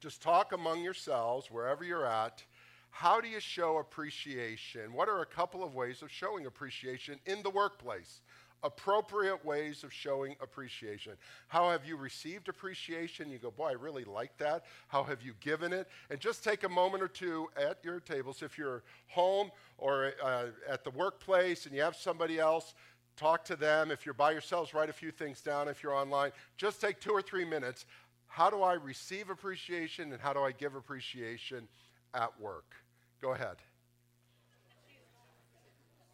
just 0.00 0.20
talk 0.20 0.52
among 0.52 0.82
yourselves 0.82 1.50
wherever 1.50 1.82
you're 1.82 2.06
at. 2.06 2.44
How 2.92 3.20
do 3.20 3.26
you 3.26 3.40
show 3.40 3.78
appreciation? 3.78 4.92
What 4.92 5.08
are 5.08 5.22
a 5.22 5.26
couple 5.26 5.64
of 5.64 5.74
ways 5.74 6.02
of 6.02 6.10
showing 6.10 6.46
appreciation 6.46 7.18
in 7.26 7.42
the 7.42 7.50
workplace? 7.50 8.20
appropriate 8.62 9.44
ways 9.44 9.82
of 9.82 9.92
showing 9.92 10.36
appreciation. 10.40 11.14
How 11.48 11.70
have 11.70 11.84
you 11.84 11.96
received 11.96 12.48
appreciation? 12.48 13.30
You 13.30 13.38
go, 13.38 13.50
boy, 13.50 13.70
I 13.70 13.72
really 13.72 14.04
like 14.04 14.36
that. 14.38 14.64
How 14.88 15.02
have 15.02 15.22
you 15.22 15.34
given 15.40 15.72
it? 15.72 15.88
And 16.10 16.20
just 16.20 16.44
take 16.44 16.62
a 16.64 16.68
moment 16.68 17.02
or 17.02 17.08
two 17.08 17.48
at 17.56 17.78
your 17.82 18.00
tables. 18.00 18.42
If 18.42 18.56
you're 18.56 18.82
home 19.08 19.50
or 19.78 20.12
uh, 20.22 20.46
at 20.68 20.84
the 20.84 20.90
workplace 20.90 21.66
and 21.66 21.74
you 21.74 21.82
have 21.82 21.96
somebody 21.96 22.38
else, 22.38 22.74
talk 23.16 23.44
to 23.46 23.56
them. 23.56 23.90
If 23.90 24.06
you're 24.06 24.14
by 24.14 24.30
yourselves, 24.30 24.74
write 24.74 24.90
a 24.90 24.94
few 24.94 25.10
things 25.10 25.40
down. 25.40 25.68
If 25.68 25.82
you're 25.82 25.94
online, 25.94 26.30
just 26.56 26.80
take 26.80 27.00
two 27.00 27.12
or 27.12 27.22
three 27.22 27.44
minutes. 27.44 27.86
How 28.28 28.48
do 28.48 28.62
I 28.62 28.74
receive 28.74 29.28
appreciation 29.28 30.12
and 30.12 30.20
how 30.20 30.32
do 30.32 30.40
I 30.40 30.52
give 30.52 30.74
appreciation 30.74 31.68
at 32.14 32.40
work? 32.40 32.74
Go 33.22 33.34
ahead. 33.34 33.54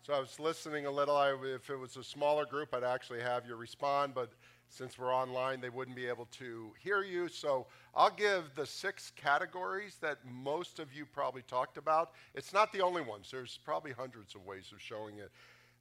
So 0.03 0.13
I 0.13 0.21
was 0.21 0.39
listening 0.39 0.85
a 0.85 0.91
little. 0.91 1.17
I, 1.17 1.35
if 1.55 1.71
it 1.71 1.77
was 1.79 1.97
a 1.97 2.05
smaller 2.05 2.45
group, 2.45 2.75
I'd 2.75 2.85
actually 2.85 3.23
have 3.23 3.47
you 3.47 3.57
respond, 3.57 4.13
but 4.15 4.33
since 4.69 4.99
we're 4.99 5.15
online, 5.15 5.63
they 5.63 5.71
wouldn't 5.71 5.97
be 5.97 6.07
able 6.07 6.27
to 6.33 6.71
hear 6.79 7.03
you. 7.03 7.29
So 7.29 7.67
I'll 7.95 8.15
give 8.15 8.55
the 8.55 8.67
six 8.67 9.11
categories 9.17 9.97
that 10.03 10.19
most 10.31 10.81
of 10.81 10.93
you 10.93 11.07
probably 11.07 11.41
talked 11.41 11.79
about. 11.79 12.11
It's 12.35 12.53
not 12.53 12.75
the 12.75 12.83
only 12.83 13.01
ones, 13.01 13.31
there's 13.31 13.59
probably 13.65 13.93
hundreds 13.93 14.35
of 14.35 14.45
ways 14.45 14.71
of 14.71 14.83
showing 14.83 15.17
it. 15.17 15.31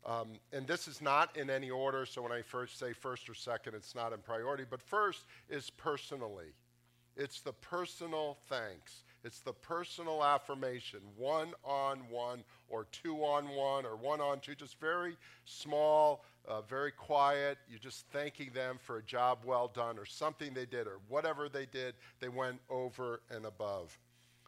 Um, 0.06 0.40
and 0.54 0.66
this 0.66 0.88
is 0.88 1.02
not 1.02 1.36
in 1.36 1.50
any 1.50 1.70
order, 1.70 2.06
so 2.06 2.22
when 2.22 2.32
I 2.32 2.42
first 2.42 2.80
say 2.80 2.94
first 2.94 3.28
or 3.28 3.34
second, 3.34 3.76
it's 3.76 3.96
not 3.96 4.14
in 4.14 4.20
priority. 4.20 4.64
But 4.70 4.82
first 4.82 5.26
is 5.50 5.70
personally. 5.70 6.54
It's 7.18 7.42
the 7.42 7.52
personal 7.52 8.38
thanks. 8.48 9.04
It's 9.24 9.40
the 9.40 9.54
personal 9.54 10.24
affirmation, 10.24 11.00
one 11.18 11.54
on 11.64 12.00
one 12.10 12.44
or 12.70 12.86
two 12.92 13.16
on 13.24 13.50
one 13.50 13.86
or 13.86 13.96
one 13.96 14.22
on 14.22 14.40
two, 14.40 14.56
just 14.56 14.80
very 14.80 15.18
small, 15.46 16.24
uh, 16.48 16.62
very 16.62 16.92
quiet. 16.92 17.58
You're 17.70 17.80
just 17.80 18.06
thanking 18.12 18.52
them 18.54 18.78
for 18.82 18.98
a 18.98 19.04
job 19.04 19.40
well 19.44 19.70
done 19.74 19.98
or 19.98 20.06
something 20.06 20.54
they 20.54 20.66
did 20.66 20.88
or 20.88 21.00
whatever 21.08 21.50
they 21.50 21.66
did, 21.66 21.96
they 22.20 22.30
went 22.30 22.60
over 22.70 23.22
and 23.30 23.46
above. 23.46 23.98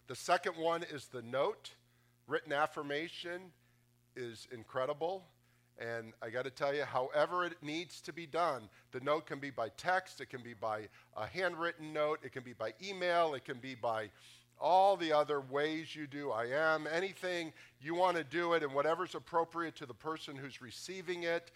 The 0.07 0.15
second 0.15 0.53
one 0.53 0.83
is 0.83 1.07
the 1.07 1.21
note. 1.23 1.71
Written 2.27 2.53
affirmation 2.53 3.41
is 4.15 4.47
incredible. 4.51 5.25
And 5.79 6.13
I 6.21 6.29
got 6.29 6.43
to 6.43 6.51
tell 6.51 6.75
you, 6.75 6.83
however 6.83 7.45
it 7.45 7.53
needs 7.61 8.01
to 8.01 8.11
be 8.11 8.25
done, 8.25 8.69
the 8.91 8.99
note 8.99 9.25
can 9.25 9.39
be 9.39 9.49
by 9.49 9.69
text, 9.77 10.19
it 10.19 10.29
can 10.29 10.41
be 10.41 10.53
by 10.53 10.89
a 11.15 11.25
handwritten 11.25 11.93
note, 11.93 12.19
it 12.21 12.33
can 12.33 12.43
be 12.43 12.51
by 12.51 12.73
email, 12.83 13.33
it 13.33 13.45
can 13.45 13.59
be 13.59 13.75
by 13.75 14.09
all 14.59 14.97
the 14.97 15.13
other 15.13 15.41
ways 15.41 15.95
you 15.95 16.07
do 16.07 16.33
IM, 16.33 16.87
anything 16.91 17.53
you 17.81 17.95
want 17.95 18.17
to 18.17 18.23
do 18.23 18.53
it, 18.53 18.63
and 18.63 18.73
whatever's 18.73 19.15
appropriate 19.15 19.75
to 19.77 19.85
the 19.85 19.93
person 19.93 20.35
who's 20.35 20.61
receiving 20.61 21.23
it. 21.23 21.51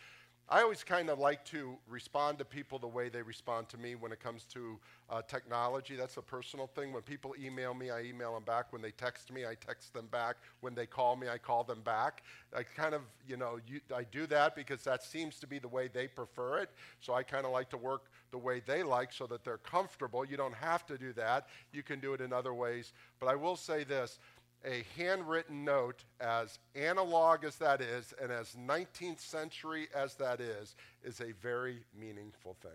I 0.50 0.62
always 0.62 0.84
kind 0.84 1.10
of 1.10 1.20
like 1.20 1.46
to 1.46 1.78
respond 1.88 2.38
to 2.40 2.46
people 2.46 2.78
the 2.78 2.88
way 2.88 3.08
they 3.08 3.22
respond 3.22 3.70
to 3.70 3.78
me 3.78 3.96
when 3.96 4.12
it 4.12 4.20
comes 4.20 4.44
to 4.54 4.78
uh, 5.10 5.22
technology. 5.22 5.96
That's 5.96 6.18
a 6.18 6.22
personal 6.22 6.68
thing. 6.68 6.92
When 6.92 7.02
people 7.02 7.34
email 7.42 7.74
me, 7.74 7.92
I 7.92 8.02
email 8.02 8.34
them 8.34 8.44
back. 8.44 8.74
When 8.74 8.82
they 8.82 8.92
text 8.92 9.32
me, 9.32 9.46
I 9.46 9.56
text 9.56 9.94
them 9.94 10.08
back. 10.12 10.36
When 10.60 10.76
they 10.76 10.86
call 10.86 11.16
me, 11.16 11.30
I 11.30 11.38
call 11.38 11.64
them 11.64 11.82
back. 11.82 12.24
I 12.56 12.64
kind 12.64 12.94
of, 12.94 13.02
you 13.28 13.38
know, 13.38 13.58
you, 13.66 13.80
I 13.96 14.04
do 14.04 14.28
that 14.28 14.54
because 14.56 14.84
that 14.84 15.02
seems 15.02 15.40
to 15.40 15.48
be 15.48 15.60
the 15.60 15.68
way 15.70 15.88
they 15.88 16.08
prefer 16.08 16.60
it. 16.60 16.70
So 17.00 17.14
I 17.14 17.24
kind 17.24 17.46
of 17.46 17.52
like 17.54 17.70
to 17.70 17.78
work 17.78 18.04
the 18.32 18.38
way 18.38 18.62
they 18.66 18.84
like 18.84 19.14
so 19.14 19.26
that 19.28 19.46
they're 19.46 19.58
comfortable. 19.58 20.26
You 20.26 20.36
don't 20.36 20.56
have 20.56 20.86
to 20.88 20.98
do 20.98 21.14
that. 21.14 21.48
You 21.72 21.84
can 21.84 22.02
do 22.02 22.14
it 22.14 22.20
in 22.20 22.34
other 22.34 22.54
ways. 22.54 22.92
But 23.20 23.28
I 23.28 23.36
will 23.36 23.56
say 23.56 23.86
this 23.86 24.20
a 24.66 24.84
handwritten 24.98 25.66
note, 25.66 26.04
as 26.20 26.60
analog 26.76 27.44
as 27.44 27.56
that 27.58 27.82
is, 27.82 28.14
and 28.22 28.32
as 28.32 28.56
19th 28.56 29.20
century 29.20 29.88
as 29.94 30.16
that 30.16 30.40
is, 30.40 30.76
is 31.04 31.20
a 31.20 31.34
very 31.42 31.84
meaningful 32.00 32.56
thing. 32.62 32.72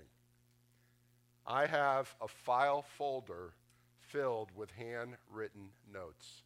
I 1.46 1.66
have 1.66 2.14
a 2.20 2.28
file 2.28 2.82
folder 2.82 3.54
filled 3.98 4.50
with 4.54 4.70
handwritten 4.72 5.70
notes 5.92 6.42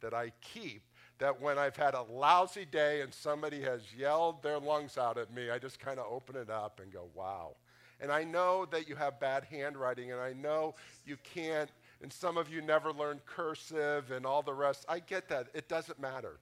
that 0.00 0.14
I 0.14 0.32
keep. 0.40 0.82
That 1.18 1.40
when 1.40 1.58
I've 1.58 1.76
had 1.76 1.94
a 1.94 2.02
lousy 2.02 2.64
day 2.64 3.00
and 3.00 3.12
somebody 3.12 3.60
has 3.62 3.82
yelled 3.96 4.42
their 4.42 4.58
lungs 4.58 4.96
out 4.96 5.18
at 5.18 5.34
me, 5.34 5.50
I 5.50 5.58
just 5.58 5.80
kind 5.80 5.98
of 5.98 6.06
open 6.08 6.36
it 6.36 6.48
up 6.48 6.80
and 6.80 6.92
go, 6.92 7.08
wow. 7.12 7.56
And 8.00 8.12
I 8.12 8.22
know 8.22 8.64
that 8.66 8.88
you 8.88 8.94
have 8.94 9.18
bad 9.18 9.44
handwriting, 9.50 10.12
and 10.12 10.20
I 10.20 10.32
know 10.32 10.76
you 11.04 11.16
can't 11.34 11.70
and 12.02 12.12
some 12.12 12.36
of 12.36 12.50
you 12.50 12.60
never 12.60 12.92
learned 12.92 13.24
cursive 13.26 14.10
and 14.10 14.24
all 14.24 14.42
the 14.42 14.54
rest. 14.54 14.84
I 14.88 15.00
get 15.00 15.28
that. 15.28 15.48
It 15.54 15.68
doesn't 15.68 15.98
matter. 15.98 16.38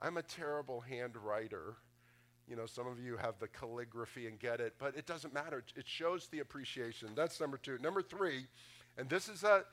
I'm 0.00 0.16
a 0.16 0.22
terrible 0.22 0.84
handwriter. 0.88 1.74
You 2.48 2.56
know, 2.56 2.66
some 2.66 2.86
of 2.86 2.98
you 2.98 3.16
have 3.16 3.38
the 3.38 3.48
calligraphy 3.48 4.26
and 4.26 4.38
get 4.38 4.60
it, 4.60 4.74
but 4.78 4.96
it 4.96 5.06
doesn't 5.06 5.34
matter. 5.34 5.62
It 5.76 5.86
shows 5.86 6.28
the 6.28 6.40
appreciation. 6.40 7.10
That's 7.14 7.40
number 7.40 7.56
two. 7.56 7.78
Number 7.78 8.02
three, 8.02 8.46
and 8.96 9.08
this 9.08 9.28
is 9.28 9.44
a 9.44 9.64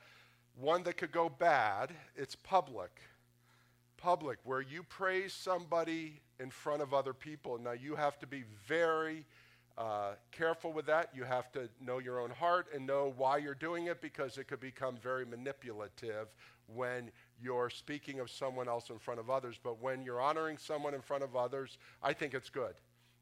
one 0.60 0.82
that 0.84 0.96
could 0.96 1.12
go 1.12 1.28
bad, 1.28 1.92
it's 2.16 2.34
public. 2.36 2.90
Public, 3.96 4.38
where 4.44 4.60
you 4.60 4.82
praise 4.84 5.32
somebody 5.32 6.20
in 6.38 6.50
front 6.50 6.82
of 6.82 6.94
other 6.94 7.12
people. 7.12 7.58
Now, 7.58 7.72
you 7.72 7.96
have 7.96 8.18
to 8.20 8.26
be 8.26 8.44
very 8.66 9.24
uh, 9.78 10.14
careful 10.32 10.72
with 10.72 10.86
that. 10.86 11.10
You 11.14 11.22
have 11.22 11.52
to 11.52 11.68
know 11.80 11.98
your 11.98 12.20
own 12.20 12.30
heart 12.30 12.66
and 12.74 12.84
know 12.84 13.14
why 13.16 13.36
you're 13.38 13.54
doing 13.54 13.86
it 13.86 14.00
because 14.02 14.36
it 14.36 14.48
could 14.48 14.60
become 14.60 14.96
very 14.96 15.24
manipulative 15.24 16.26
when 16.66 17.12
you're 17.40 17.70
speaking 17.70 18.18
of 18.18 18.28
someone 18.28 18.68
else 18.68 18.90
in 18.90 18.98
front 18.98 19.20
of 19.20 19.30
others. 19.30 19.56
But 19.62 19.80
when 19.80 20.02
you're 20.02 20.20
honoring 20.20 20.58
someone 20.58 20.94
in 20.94 21.00
front 21.00 21.22
of 21.22 21.36
others, 21.36 21.78
I 22.02 22.12
think 22.12 22.34
it's 22.34 22.50
good 22.50 22.74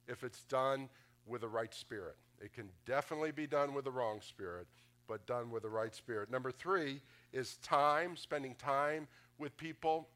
if 0.08 0.24
it's 0.24 0.44
done 0.44 0.88
with 1.26 1.42
the 1.42 1.48
right 1.48 1.74
spirit. 1.74 2.16
It 2.40 2.54
can 2.54 2.70
definitely 2.86 3.32
be 3.32 3.46
done 3.46 3.74
with 3.74 3.84
the 3.84 3.90
wrong 3.90 4.20
spirit, 4.22 4.66
but 5.06 5.26
done 5.26 5.50
with 5.50 5.62
the 5.62 5.68
right 5.68 5.94
spirit. 5.94 6.30
Number 6.30 6.50
three 6.50 7.02
is 7.34 7.56
time, 7.56 8.16
spending 8.16 8.54
time 8.54 9.08
with 9.38 9.54
people. 9.58 10.08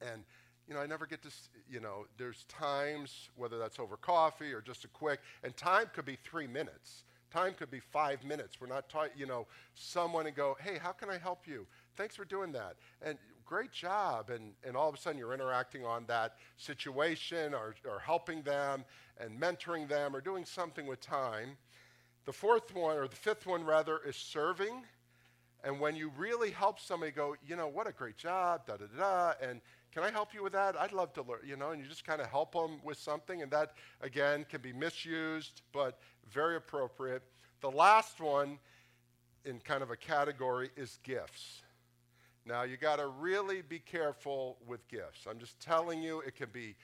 And 0.00 0.24
you 0.70 0.76
know, 0.76 0.82
I 0.82 0.86
never 0.86 1.04
get 1.04 1.20
to, 1.22 1.30
you 1.68 1.80
know, 1.80 2.06
there's 2.16 2.44
times, 2.44 3.28
whether 3.34 3.58
that's 3.58 3.80
over 3.80 3.96
coffee 3.96 4.52
or 4.52 4.60
just 4.60 4.84
a 4.84 4.88
quick, 4.88 5.18
and 5.42 5.54
time 5.56 5.86
could 5.92 6.04
be 6.04 6.16
three 6.22 6.46
minutes. 6.46 7.02
Time 7.32 7.54
could 7.54 7.72
be 7.72 7.80
five 7.80 8.22
minutes. 8.22 8.60
We're 8.60 8.68
not 8.68 8.88
talking, 8.88 9.10
you 9.16 9.26
know, 9.26 9.48
someone 9.74 10.28
and 10.28 10.36
go, 10.36 10.56
hey, 10.60 10.78
how 10.80 10.92
can 10.92 11.10
I 11.10 11.18
help 11.18 11.48
you? 11.48 11.66
Thanks 11.96 12.14
for 12.14 12.24
doing 12.24 12.52
that. 12.52 12.76
And 13.02 13.18
great 13.44 13.72
job. 13.72 14.30
And, 14.30 14.52
and 14.64 14.76
all 14.76 14.88
of 14.88 14.94
a 14.94 14.98
sudden 14.98 15.18
you're 15.18 15.34
interacting 15.34 15.84
on 15.84 16.04
that 16.06 16.36
situation 16.56 17.52
or, 17.52 17.74
or 17.84 17.98
helping 17.98 18.42
them 18.42 18.84
and 19.18 19.40
mentoring 19.40 19.88
them 19.88 20.14
or 20.14 20.20
doing 20.20 20.44
something 20.44 20.86
with 20.86 21.00
time. 21.00 21.56
The 22.26 22.32
fourth 22.32 22.72
one, 22.76 22.96
or 22.96 23.08
the 23.08 23.16
fifth 23.16 23.44
one 23.44 23.64
rather, 23.64 23.98
is 24.06 24.14
serving. 24.14 24.84
And 25.64 25.78
when 25.78 25.96
you 25.96 26.10
really 26.16 26.50
help 26.50 26.80
somebody 26.80 27.12
go, 27.12 27.36
you 27.46 27.56
know, 27.56 27.68
what 27.68 27.86
a 27.86 27.92
great 27.92 28.16
job, 28.16 28.66
da 28.66 28.76
da 28.76 28.86
da, 28.96 29.32
and 29.42 29.60
can 29.92 30.04
I 30.04 30.10
help 30.10 30.32
you 30.32 30.42
with 30.42 30.52
that? 30.52 30.76
I'd 30.80 30.92
love 30.92 31.12
to 31.14 31.22
learn, 31.22 31.40
you 31.44 31.56
know, 31.56 31.70
and 31.70 31.82
you 31.82 31.88
just 31.88 32.04
kind 32.04 32.20
of 32.20 32.28
help 32.28 32.52
them 32.52 32.80
with 32.84 32.96
something, 32.96 33.42
and 33.42 33.50
that, 33.50 33.72
again, 34.00 34.46
can 34.48 34.60
be 34.60 34.72
misused, 34.72 35.62
but 35.72 35.98
very 36.30 36.56
appropriate. 36.56 37.22
The 37.60 37.70
last 37.70 38.20
one 38.20 38.58
in 39.44 39.58
kind 39.58 39.82
of 39.82 39.90
a 39.90 39.96
category 39.96 40.70
is 40.76 40.98
gifts. 41.02 41.62
Now, 42.46 42.62
you 42.62 42.76
got 42.76 42.96
to 42.96 43.08
really 43.08 43.62
be 43.62 43.80
careful 43.80 44.58
with 44.66 44.86
gifts. 44.88 45.26
I'm 45.28 45.38
just 45.38 45.58
telling 45.60 46.02
you, 46.02 46.20
it 46.20 46.36
can 46.36 46.48
be 46.52 46.76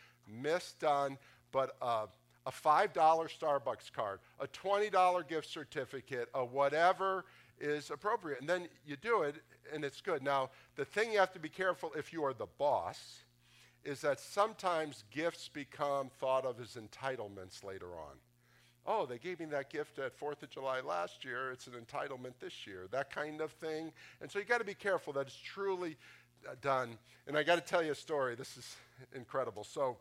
misdone, 0.43 1.17
but 1.53 1.77
uh, 1.81 2.07
a 2.45 2.51
$5 2.51 2.93
Starbucks 2.93 3.93
card, 3.93 4.21
a 4.41 4.47
$20 4.49 5.29
gift 5.29 5.49
certificate, 5.49 6.29
a 6.35 6.45
whatever 6.45 7.25
is 7.61 7.91
appropriate. 7.91 8.41
And 8.41 8.49
then 8.49 8.69
you 8.87 8.97
do 8.97 9.23
it, 9.23 9.37
and 9.73 9.85
it's 9.85 10.01
good. 10.01 10.23
Now, 10.23 10.51
the 10.77 10.85
thing 10.85 11.13
you 11.13 11.19
have 11.19 11.33
to 11.33 11.39
be 11.39 11.49
careful 11.49 11.93
if 11.97 12.13
you 12.13 12.25
are 12.25 12.35
the 12.35 12.47
boss 12.59 13.21
is 13.85 14.01
that 14.01 14.19
sometimes 14.21 15.05
gifts 15.11 15.49
become 15.49 16.11
thought 16.19 16.45
of 16.45 16.61
as 16.61 16.77
entitlements 16.77 17.63
later 17.65 17.87
on. 17.87 18.17
Oh, 18.85 19.07
they 19.07 19.19
gave 19.19 19.41
me 19.41 19.47
that 19.47 19.71
gift 19.71 19.99
at 19.99 20.19
4th 20.19 20.43
of 20.43 20.51
July 20.51 20.81
last 20.81 21.25
year. 21.25 21.51
It's 21.51 21.67
an 21.67 21.75
entitlement 21.75 22.35
this 22.41 22.67
year, 22.67 22.87
that 22.93 23.11
kind 23.11 23.41
of 23.41 23.51
thing. 23.53 23.93
And 24.21 24.31
so 24.31 24.39
you 24.39 24.45
got 24.45 24.59
to 24.59 24.65
be 24.65 24.75
careful 24.75 25.13
that 25.15 25.27
it's 25.27 25.37
truly 25.37 25.97
uh, 26.49 26.55
done. 26.61 26.99
And 27.27 27.37
I 27.37 27.43
got 27.43 27.57
to 27.57 27.61
tell 27.61 27.83
you 27.83 27.93
a 27.93 27.97
story. 27.97 28.37
This 28.37 28.57
is 28.57 28.77
incredible. 29.15 29.65
So, 29.65 29.97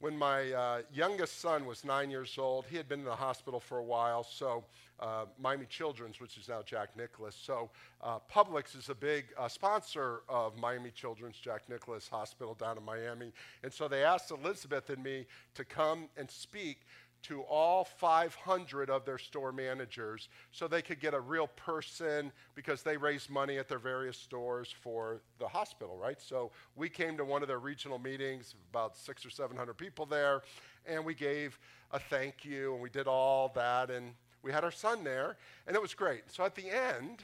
when 0.00 0.16
my 0.16 0.52
uh, 0.52 0.82
youngest 0.92 1.40
son 1.40 1.66
was 1.66 1.84
nine 1.84 2.10
years 2.10 2.36
old, 2.38 2.66
he 2.70 2.76
had 2.76 2.88
been 2.88 3.00
in 3.00 3.04
the 3.04 3.14
hospital 3.14 3.58
for 3.58 3.78
a 3.78 3.84
while. 3.84 4.22
So, 4.22 4.64
uh, 5.00 5.26
Miami 5.40 5.66
Children's, 5.66 6.20
which 6.20 6.36
is 6.38 6.48
now 6.48 6.62
Jack 6.62 6.96
Nicklaus. 6.96 7.36
So, 7.36 7.70
uh, 8.02 8.18
Publix 8.32 8.76
is 8.76 8.88
a 8.90 8.94
big 8.94 9.26
uh, 9.36 9.48
sponsor 9.48 10.20
of 10.28 10.56
Miami 10.56 10.90
Children's 10.90 11.36
Jack 11.36 11.62
Nicklaus 11.68 12.08
Hospital 12.08 12.54
down 12.54 12.78
in 12.78 12.84
Miami. 12.84 13.32
And 13.62 13.72
so 13.72 13.88
they 13.88 14.04
asked 14.04 14.30
Elizabeth 14.30 14.90
and 14.90 15.02
me 15.02 15.26
to 15.54 15.64
come 15.64 16.08
and 16.16 16.30
speak 16.30 16.80
to 17.22 17.42
all 17.42 17.84
500 17.84 18.90
of 18.90 19.04
their 19.04 19.18
store 19.18 19.52
managers 19.52 20.28
so 20.52 20.68
they 20.68 20.82
could 20.82 21.00
get 21.00 21.14
a 21.14 21.20
real 21.20 21.48
person 21.48 22.32
because 22.54 22.82
they 22.82 22.96
raise 22.96 23.28
money 23.28 23.58
at 23.58 23.68
their 23.68 23.78
various 23.78 24.16
stores 24.16 24.74
for 24.80 25.20
the 25.38 25.48
hospital, 25.48 25.96
right? 25.96 26.20
So 26.20 26.52
we 26.76 26.88
came 26.88 27.16
to 27.16 27.24
one 27.24 27.42
of 27.42 27.48
their 27.48 27.58
regional 27.58 27.98
meetings, 27.98 28.54
about 28.70 28.96
six 28.96 29.26
or 29.26 29.30
700 29.30 29.74
people 29.74 30.06
there, 30.06 30.42
and 30.86 31.04
we 31.04 31.14
gave 31.14 31.58
a 31.90 31.98
thank 31.98 32.44
you 32.44 32.74
and 32.74 32.82
we 32.82 32.90
did 32.90 33.06
all 33.06 33.50
that 33.54 33.90
and 33.90 34.12
we 34.42 34.52
had 34.52 34.64
our 34.64 34.70
son 34.70 35.02
there 35.04 35.36
and 35.66 35.74
it 35.74 35.82
was 35.82 35.94
great. 35.94 36.22
So 36.28 36.44
at 36.44 36.54
the 36.54 36.70
end, 36.70 37.22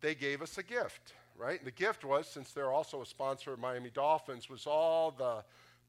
they 0.00 0.14
gave 0.14 0.42
us 0.42 0.58
a 0.58 0.62
gift, 0.62 1.14
right? 1.36 1.58
And 1.58 1.66
the 1.66 1.72
gift 1.72 2.04
was, 2.04 2.28
since 2.28 2.52
they're 2.52 2.72
also 2.72 3.02
a 3.02 3.06
sponsor 3.06 3.52
of 3.52 3.58
Miami 3.58 3.90
Dolphins, 3.90 4.48
was 4.48 4.66
all 4.66 5.10
the 5.10 5.42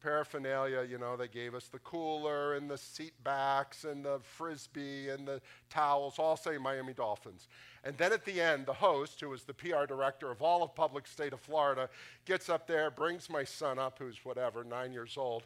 paraphernalia, 0.07 0.85
you 0.89 0.97
know, 0.97 1.17
they 1.17 1.27
gave 1.27 1.53
us 1.53 1.65
the 1.65 1.79
cooler 1.79 2.55
and 2.55 2.69
the 2.69 2.77
seat 2.77 3.11
backs 3.25 3.83
and 3.83 4.05
the 4.05 4.19
frisbee 4.21 5.09
and 5.09 5.27
the 5.27 5.41
towels, 5.69 6.17
all 6.17 6.37
say 6.37 6.57
Miami 6.57 6.93
Dolphins. 6.93 7.49
And 7.83 7.97
then 7.97 8.13
at 8.13 8.23
the 8.23 8.39
end, 8.39 8.65
the 8.65 8.73
host, 8.73 9.19
who 9.19 9.27
was 9.27 9.43
the 9.43 9.53
PR 9.53 9.85
director 9.85 10.31
of 10.31 10.41
all 10.41 10.63
of 10.63 10.73
Publix 10.75 11.07
state 11.07 11.33
of 11.33 11.41
Florida, 11.41 11.89
gets 12.23 12.47
up 12.47 12.67
there, 12.67 12.89
brings 12.89 13.29
my 13.29 13.43
son 13.43 13.77
up, 13.77 13.99
who's 13.99 14.23
whatever, 14.23 14.63
nine 14.63 14.93
years 14.93 15.17
old, 15.17 15.43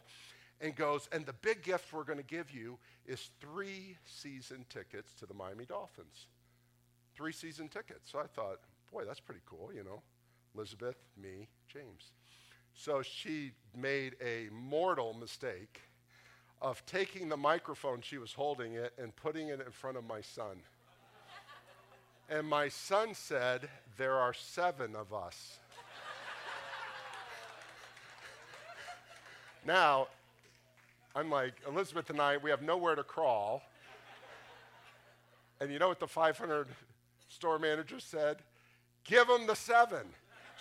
and 0.60 0.76
goes, 0.76 1.08
and 1.10 1.26
the 1.26 1.32
big 1.32 1.64
gift 1.64 1.92
we're 1.92 2.04
going 2.04 2.18
to 2.18 2.24
give 2.24 2.52
you 2.52 2.78
is 3.04 3.30
three 3.40 3.96
season 4.06 4.64
tickets 4.68 5.12
to 5.14 5.26
the 5.26 5.34
Miami 5.34 5.64
Dolphins. 5.64 6.28
Three 7.16 7.32
season 7.32 7.66
tickets. 7.66 8.12
So 8.12 8.20
I 8.20 8.28
thought, 8.28 8.60
boy, 8.92 9.04
that's 9.06 9.18
pretty 9.18 9.42
cool, 9.44 9.72
you 9.74 9.82
know. 9.82 10.02
Elizabeth, 10.54 10.98
me, 11.20 11.48
James. 11.66 12.12
So 12.74 13.02
she 13.02 13.52
made 13.76 14.16
a 14.20 14.48
mortal 14.52 15.14
mistake 15.14 15.80
of 16.60 16.84
taking 16.86 17.28
the 17.28 17.36
microphone, 17.36 18.00
she 18.00 18.18
was 18.18 18.32
holding 18.32 18.74
it, 18.74 18.92
and 18.96 19.14
putting 19.16 19.48
it 19.48 19.60
in 19.60 19.70
front 19.72 19.96
of 19.96 20.04
my 20.04 20.20
son. 20.20 20.62
and 22.30 22.46
my 22.46 22.68
son 22.68 23.14
said, 23.14 23.68
There 23.96 24.14
are 24.14 24.32
seven 24.32 24.94
of 24.94 25.12
us. 25.12 25.58
now, 29.66 30.08
I'm 31.14 31.30
like, 31.30 31.54
Elizabeth 31.68 32.08
and 32.10 32.20
I, 32.20 32.36
we 32.36 32.50
have 32.50 32.62
nowhere 32.62 32.94
to 32.94 33.02
crawl. 33.02 33.62
And 35.60 35.70
you 35.70 35.78
know 35.78 35.88
what 35.88 36.00
the 36.00 36.08
500 36.08 36.68
store 37.28 37.58
manager 37.58 38.00
said? 38.00 38.38
Give 39.04 39.26
them 39.26 39.46
the 39.46 39.54
seven. 39.54 40.06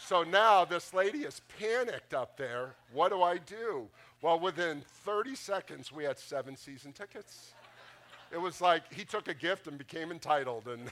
So 0.04 0.24
now 0.24 0.66
this 0.66 0.94
lady 0.96 1.20
is 1.20 1.42
panicked 1.60 2.14
up 2.14 2.36
there. 2.36 2.74
What 2.92 3.10
do 3.10 3.22
I 3.22 3.38
do? 3.38 3.88
Well, 4.22 4.40
within 4.40 4.82
30 5.06 5.36
seconds, 5.36 5.92
we 5.92 6.04
had 6.04 6.18
seven 6.18 6.56
season 6.56 6.92
tickets. 6.92 7.54
It 8.32 8.42
was 8.42 8.62
like 8.62 8.92
he 8.92 9.06
took 9.06 9.28
a 9.28 9.34
gift 9.34 9.68
and 9.68 9.78
became 9.78 10.12
entitled. 10.12 10.68
And 10.68 10.92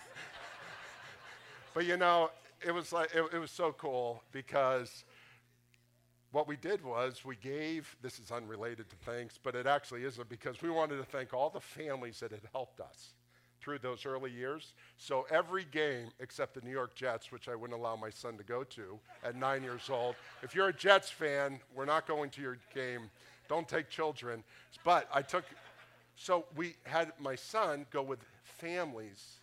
but 1.74 1.86
you 1.86 1.98
know, 1.98 2.30
it 2.66 2.72
was 2.72 2.94
like 2.94 3.10
it, 3.16 3.24
it 3.34 3.40
was 3.40 3.52
so 3.52 3.72
cool 3.74 4.22
because 4.32 5.04
what 6.32 6.48
we 6.48 6.56
did 6.56 6.84
was 6.84 7.26
we 7.26 7.36
gave 7.36 7.96
this 8.04 8.20
is 8.20 8.32
unrelated 8.32 8.90
to 8.92 8.96
thanks, 8.98 9.40
but 9.42 9.56
it 9.56 9.66
actually 9.66 10.04
isn't 10.04 10.30
because 10.30 10.62
we 10.62 10.70
wanted 10.70 10.98
to 10.98 11.04
thank 11.04 11.34
all 11.34 11.50
the 11.50 11.60
families 11.60 12.20
that 12.20 12.32
had 12.32 12.48
helped 12.54 12.80
us 12.80 13.14
through 13.70 13.78
those 13.78 14.04
early 14.04 14.32
years. 14.32 14.74
So 14.98 15.28
every 15.30 15.64
game 15.64 16.08
except 16.20 16.56
the 16.56 16.62
New 16.62 16.72
York 16.72 16.96
Jets, 16.96 17.32
which 17.32 17.48
I 17.48 17.54
wouldn't 17.54 17.80
allow 17.80 17.96
my 17.96 18.10
son 18.10 18.36
to 18.38 18.44
go 18.44 18.64
to 18.64 19.00
at 19.24 19.36
nine 19.36 19.62
years 19.62 19.92
old. 19.92 20.16
If 20.42 20.56
you're 20.56 20.70
a 20.70 20.74
Jets 20.74 21.12
fan, 21.12 21.60
we're 21.76 21.86
not 21.86 22.08
going 22.08 22.32
to 22.32 22.42
your 22.42 22.58
game. 22.74 23.12
Don't 23.48 23.68
take 23.68 23.88
children. 23.88 24.44
But 24.84 25.08
I 25.14 25.22
took, 25.22 25.46
so 26.16 26.46
we 26.56 26.78
had 26.84 27.12
my 27.20 27.36
son 27.36 27.86
go 27.92 28.02
with 28.02 28.20
families 28.44 29.36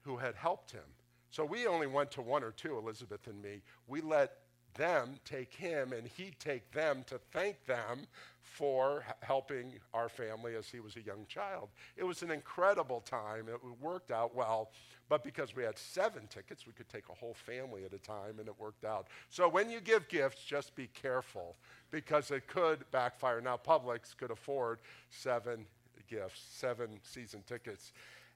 who 0.00 0.16
had 0.16 0.34
helped 0.34 0.72
him. 0.72 0.82
So 1.30 1.44
we 1.44 1.68
only 1.68 1.86
went 1.86 2.10
to 2.12 2.20
one 2.20 2.42
or 2.42 2.50
two, 2.50 2.76
Elizabeth 2.76 3.28
and 3.28 3.40
me. 3.40 3.62
We 3.86 4.00
let 4.00 4.38
them 4.74 5.20
take 5.24 5.52
him 5.52 5.92
and 5.92 6.08
he'd 6.16 6.34
take 6.40 6.68
them 6.72 7.04
to 7.06 7.20
thank 7.32 7.64
them 7.66 8.08
for 8.52 9.02
helping 9.20 9.72
our 9.94 10.10
family 10.10 10.54
as 10.56 10.68
he 10.68 10.78
was 10.78 10.96
a 10.96 11.00
young 11.00 11.24
child. 11.26 11.70
It 11.96 12.04
was 12.04 12.22
an 12.22 12.30
incredible 12.30 13.00
time. 13.00 13.48
It 13.48 13.58
worked 13.80 14.10
out 14.10 14.36
well, 14.36 14.72
but 15.08 15.24
because 15.24 15.56
we 15.56 15.62
had 15.62 15.78
seven 15.78 16.26
tickets, 16.28 16.66
we 16.66 16.74
could 16.74 16.88
take 16.90 17.08
a 17.08 17.14
whole 17.14 17.34
family 17.34 17.84
at 17.84 17.94
a 17.94 17.98
time 17.98 18.38
and 18.38 18.48
it 18.48 18.54
worked 18.58 18.84
out. 18.84 19.06
So 19.30 19.48
when 19.48 19.70
you 19.70 19.80
give 19.80 20.06
gifts, 20.08 20.44
just 20.44 20.76
be 20.76 20.88
careful 20.88 21.56
because 21.90 22.30
it 22.30 22.46
could 22.46 22.84
backfire. 22.90 23.40
Now, 23.40 23.56
Publix 23.56 24.14
could 24.14 24.30
afford 24.30 24.80
seven 25.08 25.64
gifts, 26.08 26.42
seven 26.50 27.00
season 27.02 27.42
tickets, 27.46 27.92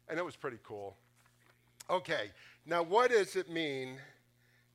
and 0.09 0.19
it 0.19 0.25
was 0.25 0.35
pretty 0.35 0.59
cool. 0.65 0.97
Okay, 1.91 2.31
now 2.65 2.83
what 2.83 3.11
does 3.11 3.37
it 3.37 3.51
mean? 3.51 3.99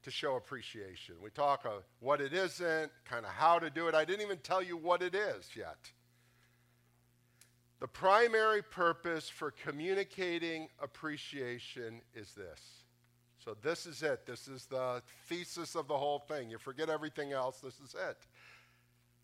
To 0.04 0.12
show 0.12 0.36
appreciation. 0.36 1.16
We 1.22 1.30
talk 1.30 1.66
of 1.66 1.84
what 2.00 2.22
it 2.22 2.34
isn't, 2.34 2.92
kind 3.06 3.26
of 3.26 3.32
how 3.32 3.60
to 3.60 3.70
do 3.70 3.88
it. 3.88 3.96
I 3.96 4.06
didn't 4.06 4.22
even 4.22 4.40
tell 4.40 4.62
you 4.62 4.78
what 4.78 5.02
it 5.02 5.16
is 5.16 5.50
yet. 5.56 5.92
The 7.80 7.88
primary 7.88 8.62
purpose 8.62 9.28
for 9.28 9.52
communicating 9.52 10.68
appreciation 10.80 12.02
is 12.14 12.32
this. 12.34 12.62
So, 13.44 13.58
this 13.64 13.88
is 13.88 14.04
it. 14.04 14.28
This 14.28 14.48
is 14.48 14.68
the 14.68 15.02
thesis 15.26 15.76
of 15.76 15.88
the 15.88 15.98
whole 15.98 16.20
thing. 16.20 16.52
You 16.52 16.60
forget 16.60 16.90
everything 16.90 17.32
else, 17.32 17.60
this 17.60 17.80
is 17.80 17.96
it. 17.96 18.18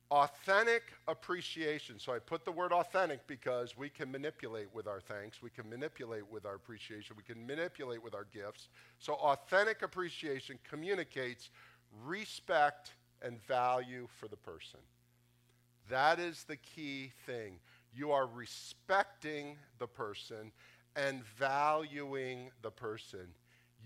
Authentic 0.09 0.83
appreciation. 1.09 1.99
So 1.99 2.13
I 2.13 2.19
put 2.19 2.45
the 2.45 2.51
word 2.51 2.71
authentic 2.71 3.27
because 3.27 3.77
we 3.77 3.89
can 3.89 4.09
manipulate 4.09 4.73
with 4.73 4.87
our 4.87 5.01
thanks, 5.01 5.41
we 5.41 5.49
can 5.49 5.69
manipulate 5.69 6.29
with 6.31 6.45
our 6.45 6.55
appreciation, 6.55 7.17
we 7.17 7.23
can 7.23 7.45
manipulate 7.45 8.01
with 8.01 8.15
our 8.15 8.25
gifts. 8.33 8.69
So 8.99 9.15
authentic 9.15 9.81
appreciation 9.81 10.59
communicates 10.69 11.49
respect 12.05 12.93
and 13.21 13.41
value 13.47 14.07
for 14.17 14.29
the 14.29 14.37
person. 14.37 14.79
That 15.89 16.19
is 16.19 16.45
the 16.45 16.57
key 16.57 17.11
thing. 17.25 17.59
You 17.93 18.11
are 18.11 18.27
respecting 18.27 19.57
the 19.77 19.87
person 19.87 20.53
and 20.95 21.23
valuing 21.37 22.51
the 22.61 22.71
person. 22.71 23.27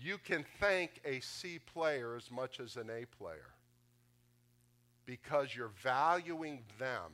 You 0.00 0.18
can 0.18 0.44
thank 0.60 1.00
a 1.04 1.18
C 1.18 1.58
player 1.58 2.14
as 2.16 2.30
much 2.30 2.60
as 2.60 2.76
an 2.76 2.90
A 2.90 3.06
player 3.06 3.51
because 5.12 5.54
you're 5.54 5.72
valuing 5.82 6.60
them. 6.78 7.12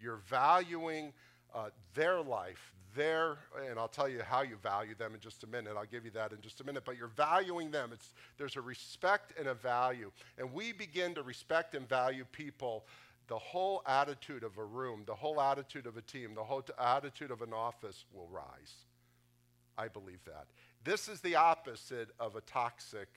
You're 0.00 0.20
valuing 0.28 1.12
uh, 1.52 1.70
their 1.92 2.22
life, 2.22 2.72
their, 2.94 3.36
and 3.68 3.80
I'll 3.80 3.88
tell 3.88 4.08
you 4.08 4.20
how 4.22 4.42
you 4.42 4.54
value 4.62 4.94
them 4.94 5.14
in 5.14 5.20
just 5.20 5.42
a 5.42 5.48
minute. 5.48 5.72
I'll 5.76 5.86
give 5.86 6.04
you 6.04 6.12
that 6.12 6.30
in 6.30 6.40
just 6.40 6.60
a 6.60 6.64
minute. 6.64 6.84
But 6.86 6.96
you're 6.96 7.08
valuing 7.08 7.72
them. 7.72 7.90
It's, 7.92 8.14
there's 8.38 8.54
a 8.54 8.60
respect 8.60 9.36
and 9.36 9.48
a 9.48 9.54
value. 9.54 10.12
And 10.38 10.52
we 10.52 10.70
begin 10.70 11.16
to 11.16 11.24
respect 11.24 11.74
and 11.74 11.88
value 11.88 12.24
people. 12.30 12.84
The 13.26 13.38
whole 13.38 13.82
attitude 13.86 14.44
of 14.44 14.56
a 14.58 14.64
room, 14.64 15.02
the 15.04 15.16
whole 15.16 15.40
attitude 15.40 15.86
of 15.86 15.96
a 15.96 16.02
team, 16.02 16.36
the 16.36 16.44
whole 16.44 16.62
t- 16.62 16.72
attitude 16.78 17.32
of 17.32 17.42
an 17.42 17.52
office 17.52 18.04
will 18.14 18.28
rise. 18.28 18.74
I 19.76 19.88
believe 19.88 20.20
that. 20.26 20.46
This 20.84 21.08
is 21.08 21.20
the 21.22 21.34
opposite 21.34 22.10
of 22.20 22.36
a 22.36 22.40
toxic 22.42 23.08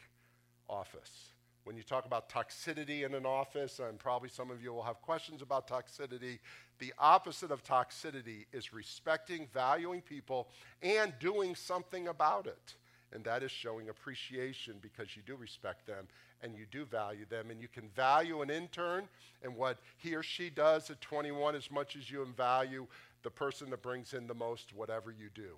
office. 0.68 1.33
When 1.64 1.78
you 1.78 1.84
talk 1.84 2.06
about 2.06 2.30
toxicity 2.30 3.06
in 3.06 3.14
an 3.14 3.26
office, 3.26 3.80
and 3.80 3.98
probably 3.98 4.30
some 4.30 4.52
of 4.52 4.62
you 4.62 4.74
will 4.74 4.84
have 4.84 5.02
questions 5.02 5.42
about 5.42 5.68
toxicity, 5.68 6.40
the 6.80 6.94
opposite 7.00 7.52
of 7.52 7.64
toxicity 7.64 8.46
is 8.52 8.74
respecting, 8.74 9.48
valuing 9.54 10.02
people, 10.02 10.50
and 10.82 11.14
doing 11.20 11.56
something 11.56 12.10
about 12.10 12.48
it. 12.48 12.76
And 13.14 13.24
that 13.26 13.44
is 13.44 13.52
showing 13.52 13.90
appreciation 13.90 14.76
because 14.82 15.16
you 15.16 15.22
do 15.26 15.36
respect 15.36 15.86
them 15.86 16.08
and 16.42 16.58
you 16.58 16.66
do 16.70 16.84
value 16.84 17.26
them. 17.30 17.52
And 17.52 17.62
you 17.62 17.68
can 17.68 17.88
value 17.90 18.42
an 18.42 18.50
intern 18.50 19.08
and 19.44 19.56
what 19.56 19.78
he 19.98 20.16
or 20.16 20.24
she 20.24 20.50
does 20.50 20.90
at 20.90 21.00
21 21.00 21.56
as 21.56 21.72
much 21.72 21.96
as 21.96 22.10
you 22.10 22.26
value 22.36 22.88
the 23.22 23.30
person 23.30 23.70
that 23.70 23.82
brings 23.82 24.14
in 24.14 24.28
the 24.28 24.34
most, 24.34 24.74
whatever 24.74 25.12
you 25.12 25.30
do, 25.34 25.56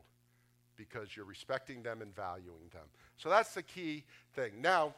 because 0.76 1.16
you're 1.16 1.26
respecting 1.26 1.82
them 1.82 2.02
and 2.02 2.14
valuing 2.16 2.70
them. 2.72 2.86
So 3.18 3.30
that's 3.30 3.54
the 3.54 3.64
key 3.64 4.04
thing. 4.36 4.52
Now, 4.62 4.94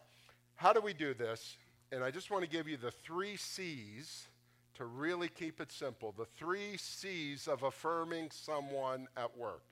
how 0.58 0.74
do 0.74 0.82
we 0.82 0.94
do 0.94 1.14
this? 1.14 1.56
And 1.92 2.04
I 2.04 2.12
just 2.12 2.30
want 2.30 2.44
to 2.44 2.50
give 2.50 2.68
you 2.68 2.76
the 2.78 2.92
three 2.92 3.38
C's 3.38 4.26
to 4.76 4.86
really 4.86 5.30
keep 5.30 5.62
it 5.62 5.72
simple. 5.72 6.14
The 6.18 6.26
three 6.26 6.78
C's 6.78 7.48
of 7.48 7.64
affirming 7.64 8.30
someone 8.32 9.08
at 9.16 9.36
work. 9.38 9.64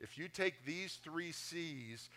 If 0.00 0.16
you 0.16 0.28
take 0.28 0.64
these 0.64 0.98
three 1.04 1.32
C's, 1.32 2.08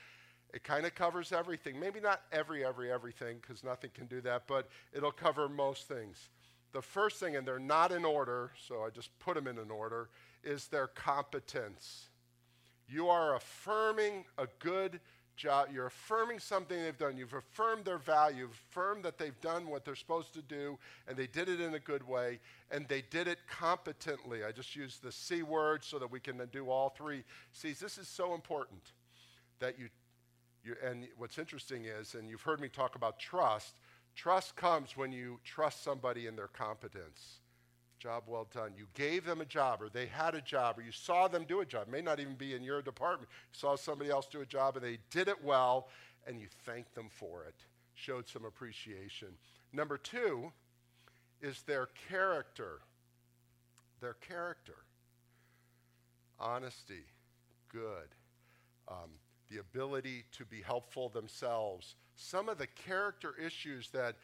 it 0.53 0.63
kind 0.63 0.85
of 0.85 0.95
covers 0.95 1.31
everything. 1.31 1.79
Maybe 1.79 1.99
not 1.99 2.21
every, 2.31 2.63
every, 2.63 2.91
everything, 2.91 3.37
because 3.41 3.63
nothing 3.63 3.89
can 3.93 4.05
do 4.05 4.21
that, 4.21 4.43
but 4.47 4.69
it'll 4.93 5.11
cover 5.11 5.49
most 5.49 5.87
things. 5.87 6.29
The 6.71 6.81
first 6.81 7.19
thing, 7.19 7.35
and 7.35 7.47
they're 7.47 7.59
not 7.59 7.91
in 7.91 8.05
order, 8.05 8.51
so 8.67 8.83
I 8.83 8.89
just 8.89 9.17
put 9.19 9.35
them 9.35 9.47
in 9.47 9.57
an 9.57 9.69
order, 9.69 10.09
is 10.43 10.67
their 10.67 10.87
competence. 10.87 12.09
You 12.87 13.09
are 13.09 13.35
affirming 13.35 14.25
a 14.37 14.47
good 14.59 14.99
job, 15.35 15.69
you're 15.73 15.87
affirming 15.87 16.39
something 16.39 16.77
they've 16.77 16.97
done. 16.97 17.17
You've 17.17 17.33
affirmed 17.33 17.85
their 17.85 17.97
value. 17.97 18.39
You've 18.39 18.61
affirmed 18.69 19.03
that 19.05 19.17
they've 19.17 19.39
done 19.41 19.67
what 19.67 19.85
they're 19.85 19.95
supposed 19.95 20.33
to 20.33 20.41
do, 20.41 20.77
and 21.07 21.17
they 21.17 21.27
did 21.27 21.49
it 21.49 21.59
in 21.59 21.73
a 21.73 21.79
good 21.79 22.07
way, 22.07 22.39
and 22.71 22.87
they 22.87 23.03
did 23.09 23.27
it 23.27 23.39
competently. 23.49 24.43
I 24.43 24.51
just 24.51 24.75
used 24.75 25.03
the 25.03 25.11
C 25.11 25.43
word 25.43 25.83
so 25.83 25.99
that 25.99 26.09
we 26.09 26.19
can 26.19 26.41
do 26.51 26.69
all 26.69 26.89
three 26.89 27.23
C's. 27.51 27.79
This 27.79 27.97
is 27.97 28.07
so 28.07 28.33
important 28.33 28.81
that 29.59 29.79
you, 29.79 29.89
you, 30.63 30.75
and 30.85 31.07
what's 31.17 31.37
interesting 31.37 31.85
is, 31.85 32.15
and 32.15 32.29
you've 32.29 32.41
heard 32.41 32.59
me 32.59 32.69
talk 32.69 32.95
about 32.95 33.19
trust, 33.19 33.75
trust 34.15 34.55
comes 34.55 34.95
when 34.95 35.11
you 35.11 35.39
trust 35.43 35.83
somebody 35.83 36.27
in 36.27 36.35
their 36.35 36.47
competence. 36.47 37.39
Job 38.03 38.23
well 38.27 38.49
done. 38.53 38.73
You 38.77 38.85
gave 38.95 39.23
them 39.23 39.39
a 39.39 39.45
job, 39.45 39.81
or 39.81 39.87
they 39.87 40.07
had 40.07 40.35
a 40.35 40.41
job, 40.41 40.77
or 40.77 40.81
you 40.81 40.91
saw 40.91 41.29
them 41.29 41.45
do 41.47 41.61
a 41.61 41.65
job. 41.65 41.87
It 41.87 41.91
may 41.91 42.01
not 42.01 42.19
even 42.19 42.35
be 42.35 42.53
in 42.53 42.61
your 42.61 42.81
department. 42.81 43.29
You 43.53 43.57
saw 43.57 43.77
somebody 43.77 44.09
else 44.09 44.27
do 44.29 44.41
a 44.41 44.45
job, 44.45 44.75
and 44.75 44.83
they 44.83 44.97
did 45.09 45.29
it 45.29 45.41
well, 45.41 45.87
and 46.27 46.37
you 46.37 46.47
thanked 46.65 46.95
them 46.95 47.07
for 47.09 47.45
it. 47.45 47.55
Showed 47.93 48.27
some 48.27 48.43
appreciation. 48.43 49.29
Number 49.71 49.97
two 49.97 50.51
is 51.41 51.61
their 51.61 51.87
character. 52.09 52.79
Their 54.01 54.15
character. 54.15 54.75
Honesty, 56.41 57.05
good. 57.71 58.09
Um, 58.89 59.11
the 59.49 59.59
ability 59.59 60.25
to 60.33 60.43
be 60.43 60.61
helpful 60.61 61.07
themselves. 61.07 61.95
Some 62.17 62.49
of 62.49 62.57
the 62.57 62.67
character 62.67 63.33
issues 63.41 63.91
that 63.91 64.17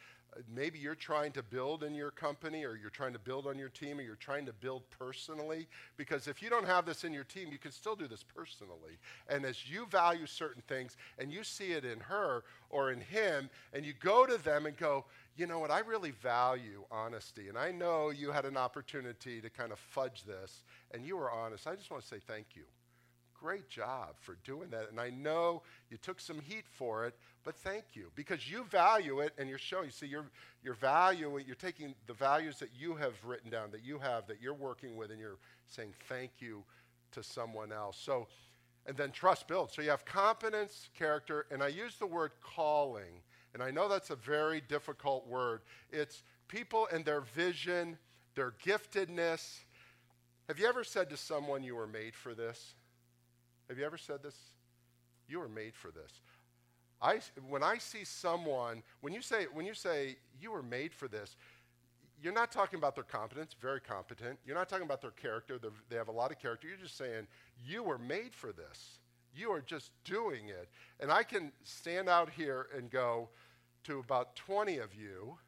maybe 0.52 0.78
you're 0.78 0.94
trying 0.94 1.32
to 1.32 1.42
build 1.42 1.82
in 1.82 1.94
your 1.94 2.10
company 2.10 2.64
or 2.64 2.76
you're 2.76 2.90
trying 2.90 3.12
to 3.12 3.18
build 3.18 3.46
on 3.46 3.58
your 3.58 3.68
team 3.68 3.98
or 3.98 4.02
you're 4.02 4.14
trying 4.14 4.46
to 4.46 4.52
build 4.52 4.82
personally. 4.90 5.66
Because 5.96 6.28
if 6.28 6.42
you 6.42 6.50
don't 6.50 6.66
have 6.66 6.86
this 6.86 7.04
in 7.04 7.12
your 7.12 7.24
team 7.24 7.48
you 7.52 7.58
can 7.58 7.72
still 7.72 7.96
do 7.96 8.06
this 8.06 8.22
personally. 8.22 8.98
And 9.28 9.44
as 9.44 9.70
you 9.70 9.86
value 9.86 10.26
certain 10.26 10.62
things 10.68 10.96
and 11.18 11.32
you 11.32 11.44
see 11.44 11.72
it 11.72 11.84
in 11.84 12.00
her 12.00 12.44
or 12.70 12.92
in 12.92 13.00
him 13.00 13.50
and 13.72 13.84
you 13.84 13.92
go 14.00 14.26
to 14.26 14.38
them 14.38 14.66
and 14.66 14.76
go 14.76 15.04
you 15.36 15.46
know 15.46 15.60
what? 15.60 15.70
I 15.70 15.78
really 15.78 16.10
value 16.10 16.84
honesty 16.90 17.48
and 17.48 17.56
i 17.56 17.70
know 17.70 18.10
you 18.10 18.30
had 18.30 18.44
an 18.44 18.56
opportunity 18.56 19.40
to 19.40 19.48
kind 19.48 19.72
of 19.72 19.78
fudge 19.78 20.24
this 20.24 20.64
and 20.92 21.04
you 21.06 21.16
were 21.16 21.30
honest. 21.30 21.66
I 21.66 21.76
just 21.76 21.90
want 21.90 22.02
to 22.02 22.08
say 22.08 22.18
thank 22.26 22.46
you 22.54 22.64
great 23.40 23.68
job 23.68 24.14
for 24.20 24.36
doing 24.44 24.70
that. 24.70 24.90
And 24.90 25.00
I 25.00 25.10
know 25.10 25.62
you 25.90 25.96
took 25.96 26.20
some 26.20 26.40
heat 26.40 26.64
for 26.68 27.06
it, 27.06 27.14
but 27.44 27.56
thank 27.56 27.84
you 27.94 28.10
because 28.14 28.50
you 28.50 28.64
value 28.64 29.20
it 29.20 29.32
and 29.38 29.48
you're 29.48 29.58
showing. 29.58 29.86
You 29.86 29.90
see, 29.90 30.06
your, 30.06 30.26
your 30.62 30.74
value, 30.74 31.38
you're 31.46 31.54
taking 31.54 31.94
the 32.06 32.12
values 32.12 32.58
that 32.58 32.70
you 32.78 32.94
have 32.96 33.14
written 33.24 33.50
down, 33.50 33.70
that 33.70 33.84
you 33.84 33.98
have, 33.98 34.26
that 34.26 34.42
you're 34.42 34.54
working 34.54 34.96
with, 34.96 35.10
and 35.10 35.18
you're 35.18 35.38
saying 35.66 35.94
thank 36.08 36.32
you 36.38 36.62
to 37.12 37.22
someone 37.22 37.72
else. 37.72 37.98
So, 37.98 38.28
and 38.86 38.96
then 38.96 39.10
trust 39.10 39.48
builds. 39.48 39.74
So 39.74 39.82
you 39.82 39.90
have 39.90 40.04
competence, 40.04 40.88
character, 40.96 41.46
and 41.50 41.62
I 41.62 41.68
use 41.68 41.96
the 41.96 42.06
word 42.06 42.32
calling. 42.42 43.22
And 43.54 43.62
I 43.62 43.70
know 43.70 43.88
that's 43.88 44.10
a 44.10 44.16
very 44.16 44.60
difficult 44.60 45.26
word. 45.26 45.62
It's 45.90 46.22
people 46.48 46.88
and 46.92 47.04
their 47.04 47.22
vision, 47.22 47.98
their 48.34 48.52
giftedness. 48.64 49.60
Have 50.48 50.58
you 50.58 50.66
ever 50.66 50.84
said 50.84 51.10
to 51.10 51.16
someone 51.16 51.62
you 51.62 51.74
were 51.74 51.86
made 51.86 52.14
for 52.14 52.34
this? 52.34 52.74
Have 53.70 53.78
you 53.78 53.86
ever 53.86 53.96
said 53.96 54.20
this? 54.20 54.34
You 55.28 55.38
were 55.38 55.48
made 55.48 55.76
for 55.76 55.92
this. 55.92 56.10
I, 57.00 57.20
when 57.48 57.62
I 57.62 57.78
see 57.78 58.04
someone, 58.04 58.82
when 59.00 59.14
you 59.14 59.22
say, 59.22 59.46
when 59.52 59.64
you 59.64 59.74
say 59.74 60.16
you 60.40 60.50
were 60.50 60.62
made 60.62 60.92
for 60.92 61.06
this, 61.06 61.36
you're 62.20 62.32
not 62.32 62.50
talking 62.50 62.78
about 62.78 62.96
their 62.96 63.04
competence, 63.04 63.54
very 63.58 63.80
competent. 63.80 64.40
You're 64.44 64.56
not 64.56 64.68
talking 64.68 64.84
about 64.84 65.00
their 65.00 65.12
character, 65.12 65.58
they 65.88 65.96
have 65.96 66.08
a 66.08 66.12
lot 66.12 66.32
of 66.32 66.40
character. 66.40 66.66
You're 66.66 66.76
just 66.76 66.98
saying, 66.98 67.28
you 67.64 67.84
were 67.84 67.96
made 67.96 68.34
for 68.34 68.52
this. 68.52 68.98
You 69.34 69.52
are 69.52 69.60
just 69.60 69.92
doing 70.04 70.48
it. 70.48 70.68
And 70.98 71.12
I 71.12 71.22
can 71.22 71.52
stand 71.62 72.08
out 72.08 72.28
here 72.28 72.66
and 72.76 72.90
go 72.90 73.28
to 73.84 74.00
about 74.00 74.34
20 74.34 74.78
of 74.78 74.92
you, 74.94 75.38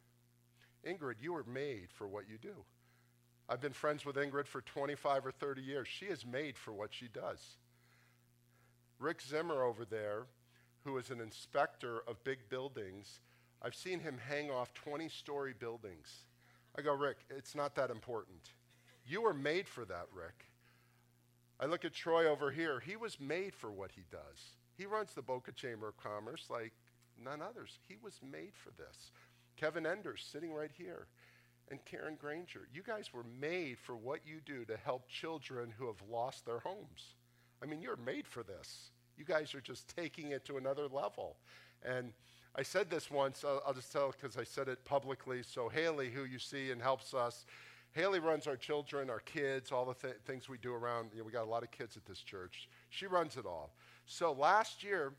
Ingrid, 0.86 1.16
you 1.20 1.32
were 1.32 1.44
made 1.44 1.88
for 1.92 2.06
what 2.06 2.28
you 2.30 2.38
do. 2.38 2.54
I've 3.48 3.60
been 3.60 3.72
friends 3.72 4.06
with 4.06 4.14
Ingrid 4.14 4.46
for 4.46 4.60
25 4.62 5.26
or 5.26 5.32
30 5.32 5.60
years. 5.60 5.88
She 5.88 6.06
is 6.06 6.24
made 6.24 6.56
for 6.56 6.72
what 6.72 6.94
she 6.94 7.08
does. 7.08 7.56
Rick 9.02 9.20
Zimmer 9.20 9.64
over 9.64 9.84
there, 9.84 10.26
who 10.84 10.96
is 10.96 11.10
an 11.10 11.20
inspector 11.20 12.04
of 12.06 12.22
big 12.22 12.38
buildings, 12.48 13.18
I've 13.60 13.74
seen 13.74 13.98
him 13.98 14.16
hang 14.28 14.48
off 14.48 14.72
20 14.74 15.08
story 15.08 15.54
buildings. 15.58 16.24
I 16.78 16.82
go, 16.82 16.94
Rick, 16.94 17.16
it's 17.28 17.56
not 17.56 17.74
that 17.74 17.90
important. 17.90 18.50
You 19.04 19.22
were 19.22 19.34
made 19.34 19.66
for 19.66 19.84
that, 19.86 20.06
Rick. 20.14 20.46
I 21.58 21.66
look 21.66 21.84
at 21.84 21.92
Troy 21.92 22.30
over 22.30 22.52
here. 22.52 22.78
He 22.78 22.94
was 22.94 23.18
made 23.18 23.56
for 23.56 23.72
what 23.72 23.90
he 23.90 24.02
does. 24.10 24.56
He 24.78 24.86
runs 24.86 25.14
the 25.14 25.22
Boca 25.22 25.50
Chamber 25.50 25.88
of 25.88 25.96
Commerce 25.96 26.46
like 26.48 26.72
none 27.22 27.42
others. 27.42 27.80
He 27.88 27.96
was 28.00 28.20
made 28.22 28.52
for 28.54 28.70
this. 28.70 29.10
Kevin 29.56 29.84
Enders 29.84 30.24
sitting 30.30 30.54
right 30.54 30.70
here. 30.78 31.08
And 31.70 31.84
Karen 31.84 32.16
Granger. 32.20 32.68
You 32.72 32.82
guys 32.82 33.12
were 33.12 33.24
made 33.40 33.78
for 33.78 33.96
what 33.96 34.20
you 34.24 34.40
do 34.44 34.64
to 34.66 34.76
help 34.76 35.08
children 35.08 35.72
who 35.76 35.86
have 35.86 36.02
lost 36.08 36.46
their 36.46 36.60
homes. 36.60 37.14
I 37.62 37.66
mean, 37.66 37.80
you're 37.80 37.96
made 37.96 38.26
for 38.26 38.42
this. 38.42 38.90
You 39.16 39.24
guys 39.24 39.54
are 39.54 39.60
just 39.60 39.94
taking 39.94 40.32
it 40.32 40.44
to 40.46 40.56
another 40.56 40.88
level. 40.88 41.36
And 41.84 42.12
I 42.56 42.62
said 42.62 42.90
this 42.90 43.10
once, 43.10 43.44
I'll, 43.44 43.62
I'll 43.66 43.74
just 43.74 43.92
tell 43.92 44.12
because 44.12 44.36
I 44.36 44.44
said 44.44 44.68
it 44.68 44.84
publicly. 44.84 45.42
So, 45.42 45.68
Haley, 45.68 46.10
who 46.10 46.24
you 46.24 46.38
see 46.38 46.70
and 46.70 46.82
helps 46.82 47.14
us, 47.14 47.46
Haley 47.92 48.20
runs 48.20 48.46
our 48.46 48.56
children, 48.56 49.10
our 49.10 49.20
kids, 49.20 49.70
all 49.70 49.84
the 49.84 49.94
th- 49.94 50.20
things 50.26 50.48
we 50.48 50.58
do 50.58 50.74
around. 50.74 51.10
You 51.12 51.20
know, 51.20 51.24
we 51.24 51.32
got 51.32 51.44
a 51.44 51.50
lot 51.50 51.62
of 51.62 51.70
kids 51.70 51.96
at 51.96 52.04
this 52.04 52.20
church. 52.20 52.68
She 52.90 53.06
runs 53.06 53.36
it 53.36 53.46
all. 53.46 53.74
So, 54.06 54.32
last 54.32 54.82
year, 54.82 55.12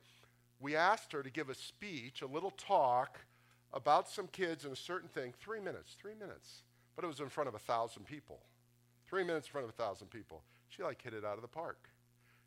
we 0.59 0.75
asked 0.75 1.11
her 1.11 1.23
to 1.23 1.29
give 1.29 1.49
a 1.49 1.55
speech, 1.55 2.21
a 2.21 2.27
little 2.27 2.51
talk 2.51 3.19
about 3.73 4.09
some 4.09 4.27
kids 4.27 4.63
and 4.63 4.73
a 4.73 4.77
certain 4.77 5.09
thing, 5.09 5.33
three 5.39 5.59
minutes, 5.59 5.95
three 5.99 6.13
minutes. 6.19 6.63
But 6.95 7.05
it 7.05 7.07
was 7.07 7.19
in 7.19 7.29
front 7.29 7.47
of 7.47 7.55
a 7.55 7.59
thousand 7.59 8.05
people. 8.05 8.41
Three 9.07 9.23
minutes 9.23 9.47
in 9.47 9.51
front 9.51 9.65
of 9.65 9.69
a 9.69 9.77
thousand 9.77 10.07
people. 10.09 10.43
She 10.69 10.83
like 10.83 11.01
hit 11.01 11.13
it 11.13 11.25
out 11.25 11.35
of 11.35 11.41
the 11.41 11.47
park. 11.47 11.89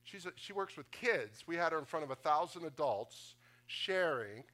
She's 0.06 0.24
a, 0.24 0.32
she 0.36 0.52
works 0.52 0.76
with 0.76 0.90
kids. 0.90 1.44
We 1.46 1.56
had 1.56 1.72
her 1.72 1.78
in 1.78 1.84
front 1.84 2.04
of 2.04 2.10
a 2.10 2.16
thousand 2.16 2.64
adults 2.64 3.34
sharing. 3.66 4.44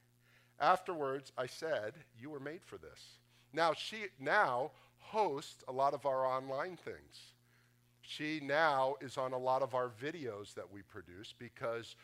Afterwards, 0.59 1.31
I 1.37 1.45
said, 1.45 1.93
"You 2.19 2.31
were 2.31 2.39
made 2.39 2.63
for 2.65 2.77
this." 2.77 3.19
Now 3.53 3.73
she 3.73 4.07
now 4.19 4.71
hosts 4.97 5.63
a 5.67 5.71
lot 5.71 5.93
of 5.93 6.05
our 6.05 6.25
online 6.25 6.75
things. 6.75 7.33
She 8.01 8.39
now 8.41 8.95
is 8.99 9.17
on 9.17 9.31
a 9.31 9.37
lot 9.37 9.61
of 9.61 9.75
our 9.75 9.89
videos 9.89 10.53
that 10.55 10.71
we 10.71 10.81
produce 10.81 11.33
because 11.37 11.95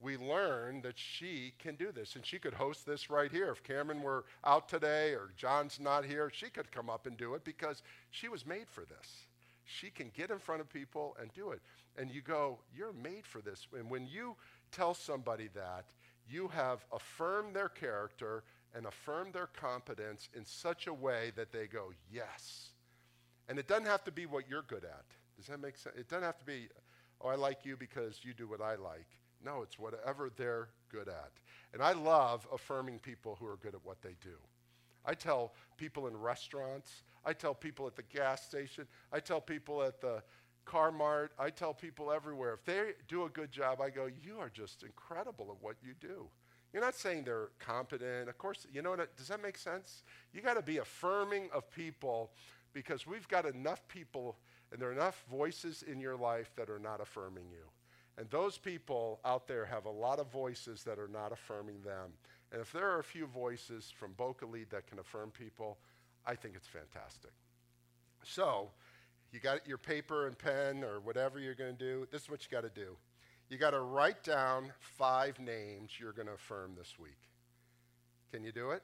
we 0.00 0.16
learned 0.16 0.82
that 0.84 0.98
she 0.98 1.54
can 1.58 1.74
do 1.74 1.90
this. 1.90 2.14
And 2.14 2.24
she 2.24 2.38
could 2.38 2.54
host 2.54 2.86
this 2.86 3.10
right 3.10 3.30
here. 3.32 3.50
If 3.50 3.62
Cameron 3.62 4.02
were 4.02 4.24
out 4.44 4.68
today 4.68 5.12
or 5.12 5.32
John's 5.36 5.80
not 5.80 6.04
here, 6.04 6.30
she 6.32 6.50
could 6.50 6.70
come 6.70 6.88
up 6.90 7.06
and 7.06 7.16
do 7.16 7.34
it 7.34 7.44
because 7.44 7.82
she 8.10 8.28
was 8.28 8.46
made 8.46 8.68
for 8.68 8.84
this. 8.84 9.27
She 9.68 9.90
can 9.90 10.10
get 10.16 10.30
in 10.30 10.38
front 10.38 10.62
of 10.62 10.72
people 10.72 11.14
and 11.20 11.30
do 11.34 11.50
it 11.50 11.60
and 11.98 12.10
you 12.10 12.22
go, 12.22 12.58
You're 12.74 12.92
made 12.92 13.26
for 13.26 13.40
this. 13.40 13.66
And 13.76 13.90
when 13.90 14.06
you 14.06 14.36
tell 14.72 14.94
somebody 14.94 15.48
that, 15.54 15.84
you 16.30 16.48
have 16.48 16.84
affirmed 16.92 17.54
their 17.54 17.68
character 17.68 18.44
and 18.74 18.86
affirmed 18.86 19.34
their 19.34 19.48
competence 19.48 20.28
in 20.34 20.44
such 20.44 20.86
a 20.86 20.94
way 20.94 21.32
that 21.36 21.52
they 21.52 21.66
go, 21.66 21.92
Yes. 22.10 22.70
And 23.48 23.58
it 23.58 23.66
doesn't 23.66 23.86
have 23.86 24.04
to 24.04 24.12
be 24.12 24.26
what 24.26 24.48
you're 24.48 24.62
good 24.62 24.84
at. 24.84 25.04
Does 25.36 25.46
that 25.46 25.60
make 25.60 25.76
sense? 25.76 25.96
It 25.96 26.08
doesn't 26.08 26.24
have 26.24 26.38
to 26.38 26.46
be, 26.46 26.68
Oh, 27.20 27.28
I 27.28 27.34
like 27.34 27.64
you 27.64 27.76
because 27.76 28.20
you 28.22 28.32
do 28.32 28.46
what 28.46 28.60
I 28.60 28.76
like. 28.76 29.06
No, 29.44 29.62
it's 29.62 29.78
whatever 29.78 30.30
they're 30.36 30.68
good 30.90 31.08
at. 31.08 31.32
And 31.72 31.82
I 31.82 31.92
love 31.92 32.46
affirming 32.52 33.00
people 33.00 33.36
who 33.38 33.46
are 33.46 33.56
good 33.56 33.74
at 33.74 33.84
what 33.84 34.02
they 34.02 34.16
do. 34.22 34.36
I 35.08 35.14
tell 35.14 35.54
people 35.78 36.06
in 36.06 36.16
restaurants, 36.16 37.02
I 37.24 37.32
tell 37.32 37.54
people 37.54 37.86
at 37.86 37.96
the 37.96 38.02
gas 38.02 38.44
station, 38.44 38.86
I 39.10 39.20
tell 39.20 39.40
people 39.40 39.82
at 39.82 40.00
the 40.00 40.22
car 40.68 40.92
mart. 40.92 41.32
I 41.38 41.48
tell 41.50 41.72
people 41.72 42.12
everywhere, 42.12 42.52
if 42.52 42.64
they 42.64 42.92
do 43.08 43.24
a 43.24 43.28
good 43.30 43.50
job, 43.50 43.80
I 43.80 43.88
go, 43.88 44.06
you 44.22 44.38
are 44.38 44.50
just 44.50 44.82
incredible 44.82 45.48
at 45.50 45.64
what 45.64 45.76
you 45.82 45.94
do. 45.98 46.28
You're 46.72 46.82
not 46.82 46.94
saying 46.94 47.24
they're 47.24 47.48
competent. 47.58 48.28
Of 48.28 48.36
course, 48.36 48.66
you 48.70 48.82
know 48.82 48.90
what? 48.90 49.16
Does 49.16 49.28
that 49.28 49.42
make 49.42 49.56
sense? 49.56 50.02
You 50.34 50.42
got 50.42 50.54
to 50.54 50.62
be 50.62 50.76
affirming 50.76 51.48
of 51.54 51.70
people 51.70 52.32
because 52.74 53.06
we've 53.06 53.26
got 53.28 53.46
enough 53.46 53.88
people 53.88 54.36
and 54.70 54.80
there 54.80 54.90
are 54.90 54.92
enough 54.92 55.24
voices 55.30 55.82
in 55.82 55.98
your 55.98 56.16
life 56.16 56.52
that 56.56 56.68
are 56.68 56.78
not 56.78 57.00
affirming 57.00 57.44
you. 57.50 57.64
And 58.18 58.28
those 58.28 58.58
people 58.58 59.20
out 59.24 59.48
there 59.48 59.64
have 59.64 59.86
a 59.86 59.90
lot 59.90 60.18
of 60.18 60.30
voices 60.30 60.82
that 60.82 60.98
are 60.98 61.08
not 61.08 61.32
affirming 61.32 61.80
them. 61.82 62.10
And 62.52 62.60
if 62.60 62.72
there 62.72 62.88
are 62.88 62.98
a 62.98 63.04
few 63.04 63.26
voices 63.26 63.92
from 63.94 64.12
Boca 64.12 64.46
Lead 64.46 64.70
that 64.70 64.86
can 64.86 64.98
affirm 64.98 65.30
people, 65.30 65.78
I 66.26 66.34
think 66.34 66.54
it's 66.56 66.66
fantastic. 66.66 67.32
So, 68.22 68.70
you 69.32 69.40
got 69.40 69.66
your 69.66 69.78
paper 69.78 70.26
and 70.26 70.38
pen 70.38 70.82
or 70.82 71.00
whatever 71.00 71.38
you're 71.38 71.54
going 71.54 71.76
to 71.76 71.78
do. 71.78 72.06
This 72.10 72.22
is 72.22 72.30
what 72.30 72.42
you 72.42 72.50
got 72.50 72.62
to 72.62 72.80
do. 72.80 72.96
You 73.50 73.58
got 73.58 73.70
to 73.70 73.80
write 73.80 74.22
down 74.24 74.72
five 74.80 75.38
names 75.38 75.92
you're 75.98 76.12
going 76.12 76.28
to 76.28 76.34
affirm 76.34 76.72
this 76.76 76.98
week. 76.98 77.18
Can 78.32 78.42
you 78.42 78.52
do 78.52 78.70
it? 78.70 78.82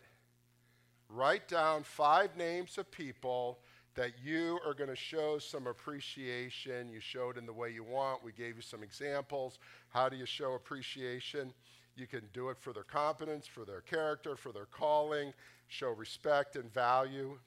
Write 1.08 1.48
down 1.48 1.82
five 1.82 2.36
names 2.36 2.78
of 2.78 2.90
people 2.90 3.58
that 3.94 4.12
you 4.22 4.58
are 4.66 4.74
going 4.74 4.90
to 4.90 4.96
show 4.96 5.38
some 5.38 5.66
appreciation. 5.66 6.88
You 6.88 7.00
showed 7.00 7.38
in 7.38 7.46
the 7.46 7.52
way 7.52 7.70
you 7.70 7.84
want. 7.84 8.24
We 8.24 8.32
gave 8.32 8.56
you 8.56 8.62
some 8.62 8.82
examples. 8.82 9.58
How 9.88 10.08
do 10.08 10.16
you 10.16 10.26
show 10.26 10.54
appreciation? 10.54 11.52
You 11.96 12.06
can 12.06 12.22
do 12.32 12.48
it 12.48 12.58
for 12.58 12.72
their 12.72 12.82
competence, 12.82 13.46
for 13.46 13.64
their 13.64 13.80
character, 13.80 14.36
for 14.36 14.52
their 14.52 14.66
calling, 14.66 15.32
show 15.68 15.90
respect 15.90 16.56
and 16.56 16.72
value. 16.72 17.38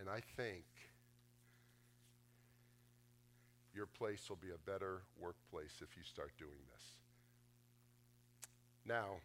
And 0.00 0.08
I 0.08 0.20
think 0.36 0.64
your 3.74 3.86
place 3.86 4.28
will 4.28 4.36
be 4.36 4.50
a 4.50 4.70
better 4.70 5.02
workplace 5.18 5.80
if 5.80 5.96
you 5.96 6.02
start 6.04 6.32
doing 6.38 6.58
this. 6.72 6.82
Now, 8.86 9.16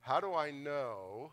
how 0.00 0.20
do 0.20 0.34
I 0.34 0.50
know 0.50 1.32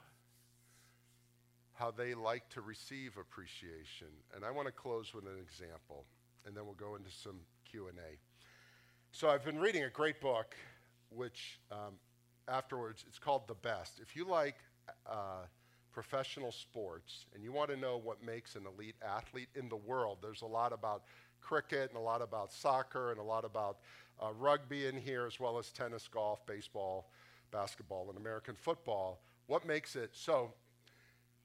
how 1.74 1.92
they 1.92 2.14
like 2.14 2.50
to 2.50 2.62
receive 2.62 3.18
appreciation? 3.18 4.08
And 4.36 4.44
I 4.44 4.52
want 4.52 4.68
to 4.68 4.72
close 4.72 5.14
with 5.14 5.26
an 5.26 5.38
example, 5.42 6.06
and 6.46 6.56
then 6.56 6.66
we'll 6.66 6.74
go 6.76 6.96
into 6.96 7.12
some 7.12 7.40
Q&A. 7.70 8.29
So 9.12 9.28
I've 9.28 9.44
been 9.44 9.60
reading 9.60 9.84
a 9.84 9.90
great 9.90 10.22
book, 10.22 10.56
which 11.10 11.60
um, 11.72 11.96
afterwards, 12.48 13.04
it's 13.08 13.18
called 13.18 13.48
The 13.48 13.56
Best. 13.56 14.00
If 14.00 14.16
you 14.16 14.24
like 14.24 14.56
uh, 15.06 15.46
professional 15.92 16.52
sports 16.52 17.26
and 17.34 17.44
you 17.44 17.52
want 17.52 17.72
to 17.72 17.76
know 17.76 17.98
what 17.98 18.24
makes 18.24 18.56
an 18.56 18.64
elite 18.66 18.96
athlete 19.06 19.50
in 19.56 19.68
the 19.68 19.76
world, 19.76 20.20
there's 20.22 20.44
a 20.44 20.48
lot 20.48 20.72
about 20.72 21.04
cricket 21.42 21.90
and 21.90 21.98
a 21.98 22.02
lot 22.02 22.22
about 22.22 22.54
soccer 22.54 23.12
and 23.12 23.20
a 23.20 23.24
lot 23.24 23.44
about 23.46 23.80
uh, 24.22 24.32
rugby 24.38 24.86
in 24.86 24.96
here, 24.96 25.26
as 25.26 25.40
well 25.40 25.58
as 25.58 25.72
tennis, 25.72 26.08
golf, 26.08 26.46
baseball, 26.46 27.10
basketball, 27.52 28.10
and 28.10 28.18
American 28.18 28.56
football. 28.56 29.20
What 29.48 29.66
makes 29.66 29.96
it 29.96 30.12
so? 30.14 30.54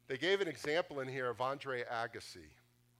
They 0.07 0.19
gave 0.19 0.43
an 0.43 0.49
example 0.49 1.01
in 1.01 1.09
here 1.09 1.31
of 1.31 1.41
Andre 1.41 1.83
Agassi. 1.85 2.51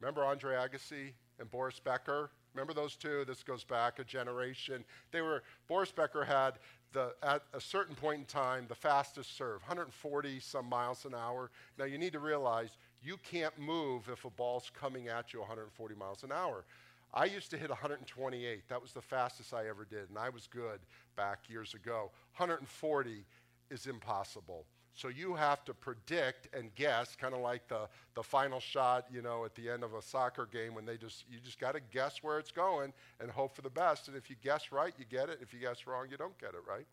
Remember 0.01 0.25
Andre 0.25 0.55
Agassi 0.55 1.13
and 1.39 1.51
Boris 1.51 1.79
Becker? 1.79 2.31
Remember 2.55 2.73
those 2.73 2.97
two? 2.97 3.25
This 3.25 3.43
goes 3.43 3.65
back 3.65 3.99
a 3.99 4.05
generation. 4.05 4.85
They 5.11 5.21
were 5.21 5.43
Boris 5.69 5.91
Becker 5.91 6.25
had 6.25 6.55
the, 6.93 7.15
at 7.23 7.43
a 7.53 7.61
certain 7.61 7.95
point 7.97 8.21
in 8.21 8.25
time 8.25 8.67
the 8.69 8.75
fastest 8.75 9.37
serve, 9.37 9.61
140 9.63 10.41
some 10.41 10.67
miles 10.67 11.05
an 11.05 11.15
hour. 11.15 11.51
Now 11.79 11.85
you 11.85 11.99
need 11.99 12.13
to 12.13 12.21
realize 12.21 12.71
you 13.03 13.19
can't 13.29 13.59
move 13.59 14.09
if 14.11 14.25
a 14.25 14.31
ball's 14.31 14.71
coming 14.79 15.09
at 15.09 15.33
you 15.33 15.41
140 15.41 15.95
miles 15.97 16.23
an 16.23 16.33
hour. 16.33 16.65
I 17.13 17.27
used 17.27 17.51
to 17.51 17.59
hit 17.59 17.69
128. 17.69 18.69
That 18.69 18.83
was 18.83 18.93
the 18.93 19.03
fastest 19.03 19.55
I 19.55 19.69
ever 19.69 19.85
did, 19.85 20.09
and 20.09 20.19
I 20.19 20.31
was 20.31 20.49
good 20.49 20.81
back 21.17 21.41
years 21.49 21.75
ago. 21.75 22.11
140 22.37 23.25
is 23.71 23.87
impossible. 23.87 24.65
So 24.95 25.09
you 25.09 25.35
have 25.35 25.65
to 25.65 25.75
predict 25.75 26.55
and 26.55 26.73
guess, 26.77 27.17
kind 27.17 27.35
of 27.35 27.41
like 27.41 27.67
the, 27.67 27.89
the 28.15 28.23
final 28.23 28.61
shot, 28.61 29.07
you 29.13 29.23
know, 29.23 29.45
at 29.45 29.55
the 29.57 29.69
end 29.69 29.83
of 29.83 29.93
a 29.95 30.01
soccer 30.01 30.47
game 30.47 30.73
when 30.73 30.87
they 30.87 30.97
just, 30.97 31.25
you 31.29 31.39
just 31.45 31.59
got 31.59 31.75
to 31.75 31.81
guess 31.93 32.23
where 32.23 32.39
it's 32.39 32.53
going 32.53 32.93
and 33.21 33.29
hope 33.29 33.57
for 33.57 33.63
the 33.63 33.71
best. 33.71 34.07
And 34.07 34.17
if 34.17 34.31
you 34.31 34.37
guess 34.43 34.71
right, 34.71 34.95
you 34.97 35.05
get 35.11 35.29
it. 35.29 35.41
If 35.43 35.53
you 35.53 35.59
guess 35.59 35.89
wrong, 35.89 36.07
you 36.11 36.17
don't 36.17 36.39
get 36.39 36.51
it 36.51 36.61
right. 36.69 36.87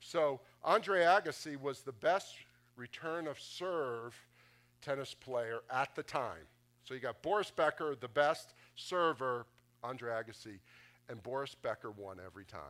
So 0.00 0.40
Andre 0.64 1.02
Agassi 1.02 1.60
was 1.60 1.80
the 1.80 1.92
best 1.92 2.36
return 2.76 3.26
of 3.26 3.38
serve 3.38 4.14
tennis 4.80 5.14
player 5.14 5.60
at 5.70 5.94
the 5.94 6.02
time. 6.02 6.46
So 6.84 6.94
you 6.94 7.00
got 7.00 7.22
Boris 7.22 7.50
Becker, 7.50 7.94
the 8.00 8.08
best 8.08 8.54
server, 8.76 9.46
Andre 9.84 10.10
Agassi, 10.10 10.58
and 11.10 11.22
Boris 11.22 11.54
Becker 11.54 11.90
won 11.90 12.16
every 12.24 12.46
time. 12.46 12.60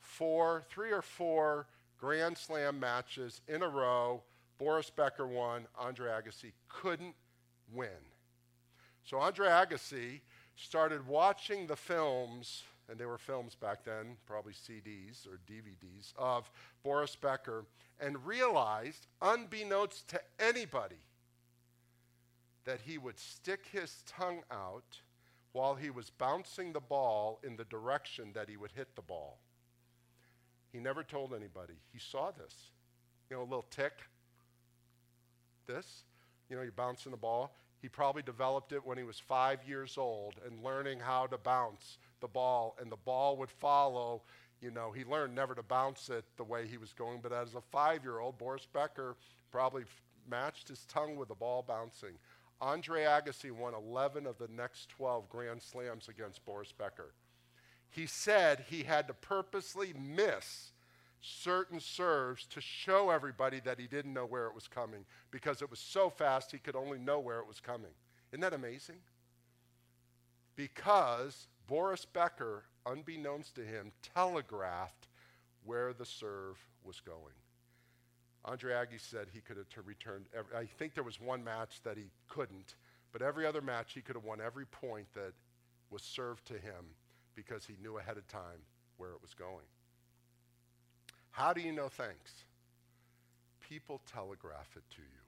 Four, 0.00 0.62
three 0.68 0.92
or 0.92 1.02
four 1.02 1.66
Grand 2.02 2.36
Slam 2.36 2.80
matches 2.80 3.40
in 3.46 3.62
a 3.62 3.68
row. 3.68 4.24
Boris 4.58 4.90
Becker 4.90 5.24
won. 5.24 5.68
Andre 5.78 6.10
Agassi 6.10 6.50
couldn't 6.68 7.14
win. 7.72 8.02
So 9.04 9.18
Andre 9.18 9.46
Agassi 9.46 10.20
started 10.56 11.06
watching 11.06 11.68
the 11.68 11.76
films, 11.76 12.64
and 12.88 12.98
they 12.98 13.06
were 13.06 13.18
films 13.18 13.54
back 13.54 13.84
then, 13.84 14.16
probably 14.26 14.52
CDs 14.52 15.28
or 15.28 15.38
DVDs, 15.48 16.12
of 16.18 16.50
Boris 16.82 17.14
Becker, 17.14 17.66
and 18.00 18.26
realized, 18.26 19.06
unbeknownst 19.20 20.08
to 20.08 20.20
anybody, 20.40 21.06
that 22.64 22.80
he 22.80 22.98
would 22.98 23.20
stick 23.20 23.60
his 23.70 24.02
tongue 24.08 24.42
out 24.50 24.98
while 25.52 25.76
he 25.76 25.90
was 25.90 26.10
bouncing 26.10 26.72
the 26.72 26.80
ball 26.80 27.38
in 27.44 27.54
the 27.54 27.64
direction 27.66 28.32
that 28.34 28.48
he 28.48 28.56
would 28.56 28.72
hit 28.72 28.96
the 28.96 29.02
ball. 29.02 29.38
He 30.72 30.80
never 30.80 31.02
told 31.02 31.34
anybody. 31.34 31.74
He 31.92 31.98
saw 31.98 32.30
this. 32.30 32.54
You 33.30 33.36
know, 33.36 33.42
a 33.42 33.44
little 33.44 33.66
tick. 33.70 33.92
This. 35.66 36.04
You 36.48 36.56
know, 36.56 36.62
you're 36.62 36.72
bouncing 36.72 37.12
the 37.12 37.18
ball. 37.18 37.54
He 37.82 37.88
probably 37.88 38.22
developed 38.22 38.72
it 38.72 38.86
when 38.86 38.96
he 38.96 39.04
was 39.04 39.18
five 39.18 39.58
years 39.66 39.98
old 39.98 40.34
and 40.46 40.62
learning 40.62 41.00
how 41.00 41.26
to 41.26 41.36
bounce 41.36 41.98
the 42.20 42.28
ball, 42.28 42.76
and 42.80 42.90
the 42.90 42.96
ball 42.96 43.36
would 43.38 43.50
follow. 43.50 44.22
You 44.60 44.70
know, 44.70 44.92
he 44.92 45.04
learned 45.04 45.34
never 45.34 45.54
to 45.56 45.62
bounce 45.62 46.08
it 46.08 46.24
the 46.36 46.44
way 46.44 46.66
he 46.66 46.76
was 46.76 46.92
going, 46.92 47.18
but 47.20 47.32
as 47.32 47.54
a 47.54 47.60
five 47.60 48.04
year 48.04 48.20
old, 48.20 48.38
Boris 48.38 48.66
Becker 48.72 49.16
probably 49.50 49.82
f- 49.82 50.02
matched 50.30 50.68
his 50.68 50.84
tongue 50.86 51.16
with 51.16 51.28
the 51.28 51.34
ball 51.34 51.64
bouncing. 51.66 52.12
Andre 52.60 53.02
Agassi 53.02 53.50
won 53.50 53.74
11 53.74 54.24
of 54.24 54.38
the 54.38 54.46
next 54.56 54.88
12 54.90 55.28
Grand 55.28 55.60
Slams 55.60 56.08
against 56.08 56.44
Boris 56.44 56.70
Becker. 56.70 57.12
He 57.92 58.06
said 58.06 58.64
he 58.68 58.84
had 58.84 59.06
to 59.08 59.14
purposely 59.14 59.92
miss 59.92 60.72
certain 61.20 61.78
serves 61.78 62.46
to 62.46 62.60
show 62.60 63.10
everybody 63.10 63.60
that 63.60 63.78
he 63.78 63.86
didn't 63.86 64.14
know 64.14 64.24
where 64.24 64.46
it 64.46 64.54
was 64.54 64.66
coming 64.66 65.04
because 65.30 65.60
it 65.60 65.70
was 65.70 65.78
so 65.78 66.08
fast 66.08 66.50
he 66.50 66.58
could 66.58 66.74
only 66.74 66.98
know 66.98 67.20
where 67.20 67.38
it 67.38 67.46
was 67.46 67.60
coming. 67.60 67.92
Isn't 68.32 68.40
that 68.40 68.54
amazing? 68.54 68.96
Because 70.56 71.46
Boris 71.68 72.06
Becker, 72.06 72.64
unbeknownst 72.86 73.54
to 73.56 73.60
him, 73.60 73.92
telegraphed 74.14 75.08
where 75.64 75.92
the 75.92 76.06
serve 76.06 76.56
was 76.82 76.98
going. 77.00 77.34
Andre 78.46 78.72
Agassi 78.72 79.00
said 79.00 79.28
he 79.32 79.40
could 79.40 79.58
have 79.58 79.66
returned. 79.86 80.24
Every, 80.36 80.56
I 80.56 80.64
think 80.64 80.94
there 80.94 81.04
was 81.04 81.20
one 81.20 81.44
match 81.44 81.82
that 81.84 81.98
he 81.98 82.10
couldn't, 82.26 82.74
but 83.12 83.20
every 83.20 83.46
other 83.46 83.60
match 83.60 83.92
he 83.92 84.00
could 84.00 84.16
have 84.16 84.24
won 84.24 84.40
every 84.40 84.66
point 84.66 85.06
that 85.12 85.34
was 85.90 86.02
served 86.02 86.46
to 86.46 86.54
him 86.54 86.86
because 87.34 87.64
he 87.64 87.74
knew 87.82 87.98
ahead 87.98 88.16
of 88.16 88.26
time 88.28 88.60
where 88.96 89.10
it 89.10 89.22
was 89.22 89.34
going. 89.34 89.66
How 91.30 91.52
do 91.52 91.60
you 91.60 91.72
know 91.72 91.88
thanks? 91.88 92.44
People 93.60 94.00
telegraph 94.12 94.68
it 94.76 94.84
to 94.90 95.00
you. 95.00 95.22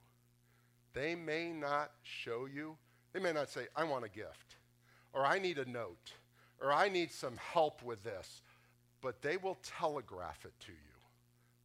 They 0.92 1.14
may 1.14 1.50
not 1.50 1.90
show 2.02 2.46
you, 2.46 2.76
they 3.12 3.20
may 3.20 3.32
not 3.32 3.50
say, 3.50 3.66
I 3.74 3.84
want 3.84 4.04
a 4.04 4.08
gift, 4.08 4.56
or 5.12 5.24
I 5.24 5.38
need 5.38 5.58
a 5.58 5.68
note, 5.68 6.12
or 6.60 6.72
I 6.72 6.88
need 6.88 7.10
some 7.10 7.36
help 7.36 7.82
with 7.82 8.04
this, 8.04 8.42
but 9.00 9.22
they 9.22 9.36
will 9.36 9.58
telegraph 9.62 10.44
it 10.44 10.52
to 10.66 10.72
you. 10.72 10.78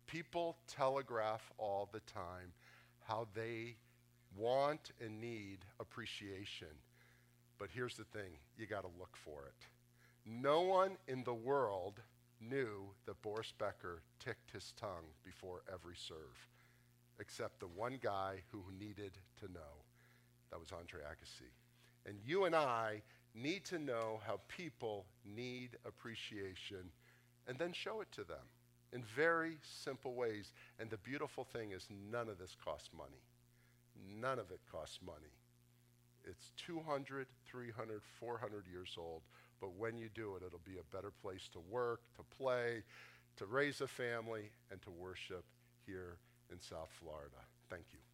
People 0.07 0.57
telegraph 0.67 1.51
all 1.57 1.89
the 1.91 1.99
time 2.01 2.53
how 3.07 3.27
they 3.35 3.75
want 4.37 4.91
and 5.01 5.19
need 5.19 5.59
appreciation. 5.79 6.67
But 7.57 7.69
here's 7.73 7.95
the 7.95 8.03
thing 8.05 8.31
you 8.57 8.65
got 8.65 8.81
to 8.81 8.89
look 8.99 9.15
for 9.23 9.45
it. 9.45 9.65
No 10.25 10.61
one 10.61 10.97
in 11.07 11.23
the 11.23 11.33
world 11.33 11.99
knew 12.41 12.91
that 13.05 13.21
Boris 13.21 13.53
Becker 13.57 14.01
ticked 14.19 14.51
his 14.51 14.73
tongue 14.79 15.07
before 15.23 15.61
every 15.71 15.95
serve, 15.95 16.47
except 17.19 17.59
the 17.59 17.67
one 17.67 17.99
guy 18.01 18.43
who 18.51 18.63
needed 18.77 19.17
to 19.39 19.51
know. 19.51 19.83
That 20.51 20.59
was 20.59 20.71
Andre 20.71 21.01
Agassi. 21.01 21.51
And 22.05 22.17
you 22.25 22.45
and 22.45 22.55
I 22.55 23.01
need 23.35 23.65
to 23.65 23.79
know 23.79 24.19
how 24.25 24.39
people 24.47 25.05
need 25.25 25.77
appreciation 25.85 26.91
and 27.47 27.57
then 27.57 27.73
show 27.73 28.01
it 28.01 28.11
to 28.13 28.23
them 28.23 28.47
in 28.93 29.03
very 29.15 29.57
simple 29.61 30.13
ways. 30.13 30.53
And 30.79 30.89
the 30.89 30.97
beautiful 30.97 31.43
thing 31.43 31.71
is, 31.71 31.87
none 32.11 32.29
of 32.29 32.37
this 32.37 32.55
costs 32.63 32.89
money. 32.95 33.21
None 34.19 34.39
of 34.39 34.51
it 34.51 34.59
costs 34.71 34.99
money. 35.05 35.33
It's 36.23 36.51
200, 36.57 37.27
300, 37.45 38.01
400 38.19 38.67
years 38.67 38.95
old, 38.97 39.21
but 39.59 39.73
when 39.75 39.97
you 39.97 40.09
do 40.13 40.35
it, 40.35 40.43
it'll 40.45 40.61
be 40.65 40.77
a 40.77 40.95
better 40.95 41.11
place 41.21 41.49
to 41.53 41.59
work, 41.69 42.01
to 42.15 42.23
play, 42.37 42.83
to 43.37 43.45
raise 43.45 43.81
a 43.81 43.87
family, 43.87 44.51
and 44.71 44.81
to 44.81 44.91
worship 44.91 45.43
here 45.85 46.17
in 46.51 46.59
South 46.59 46.89
Florida. 46.99 47.41
Thank 47.69 47.85
you. 47.93 48.08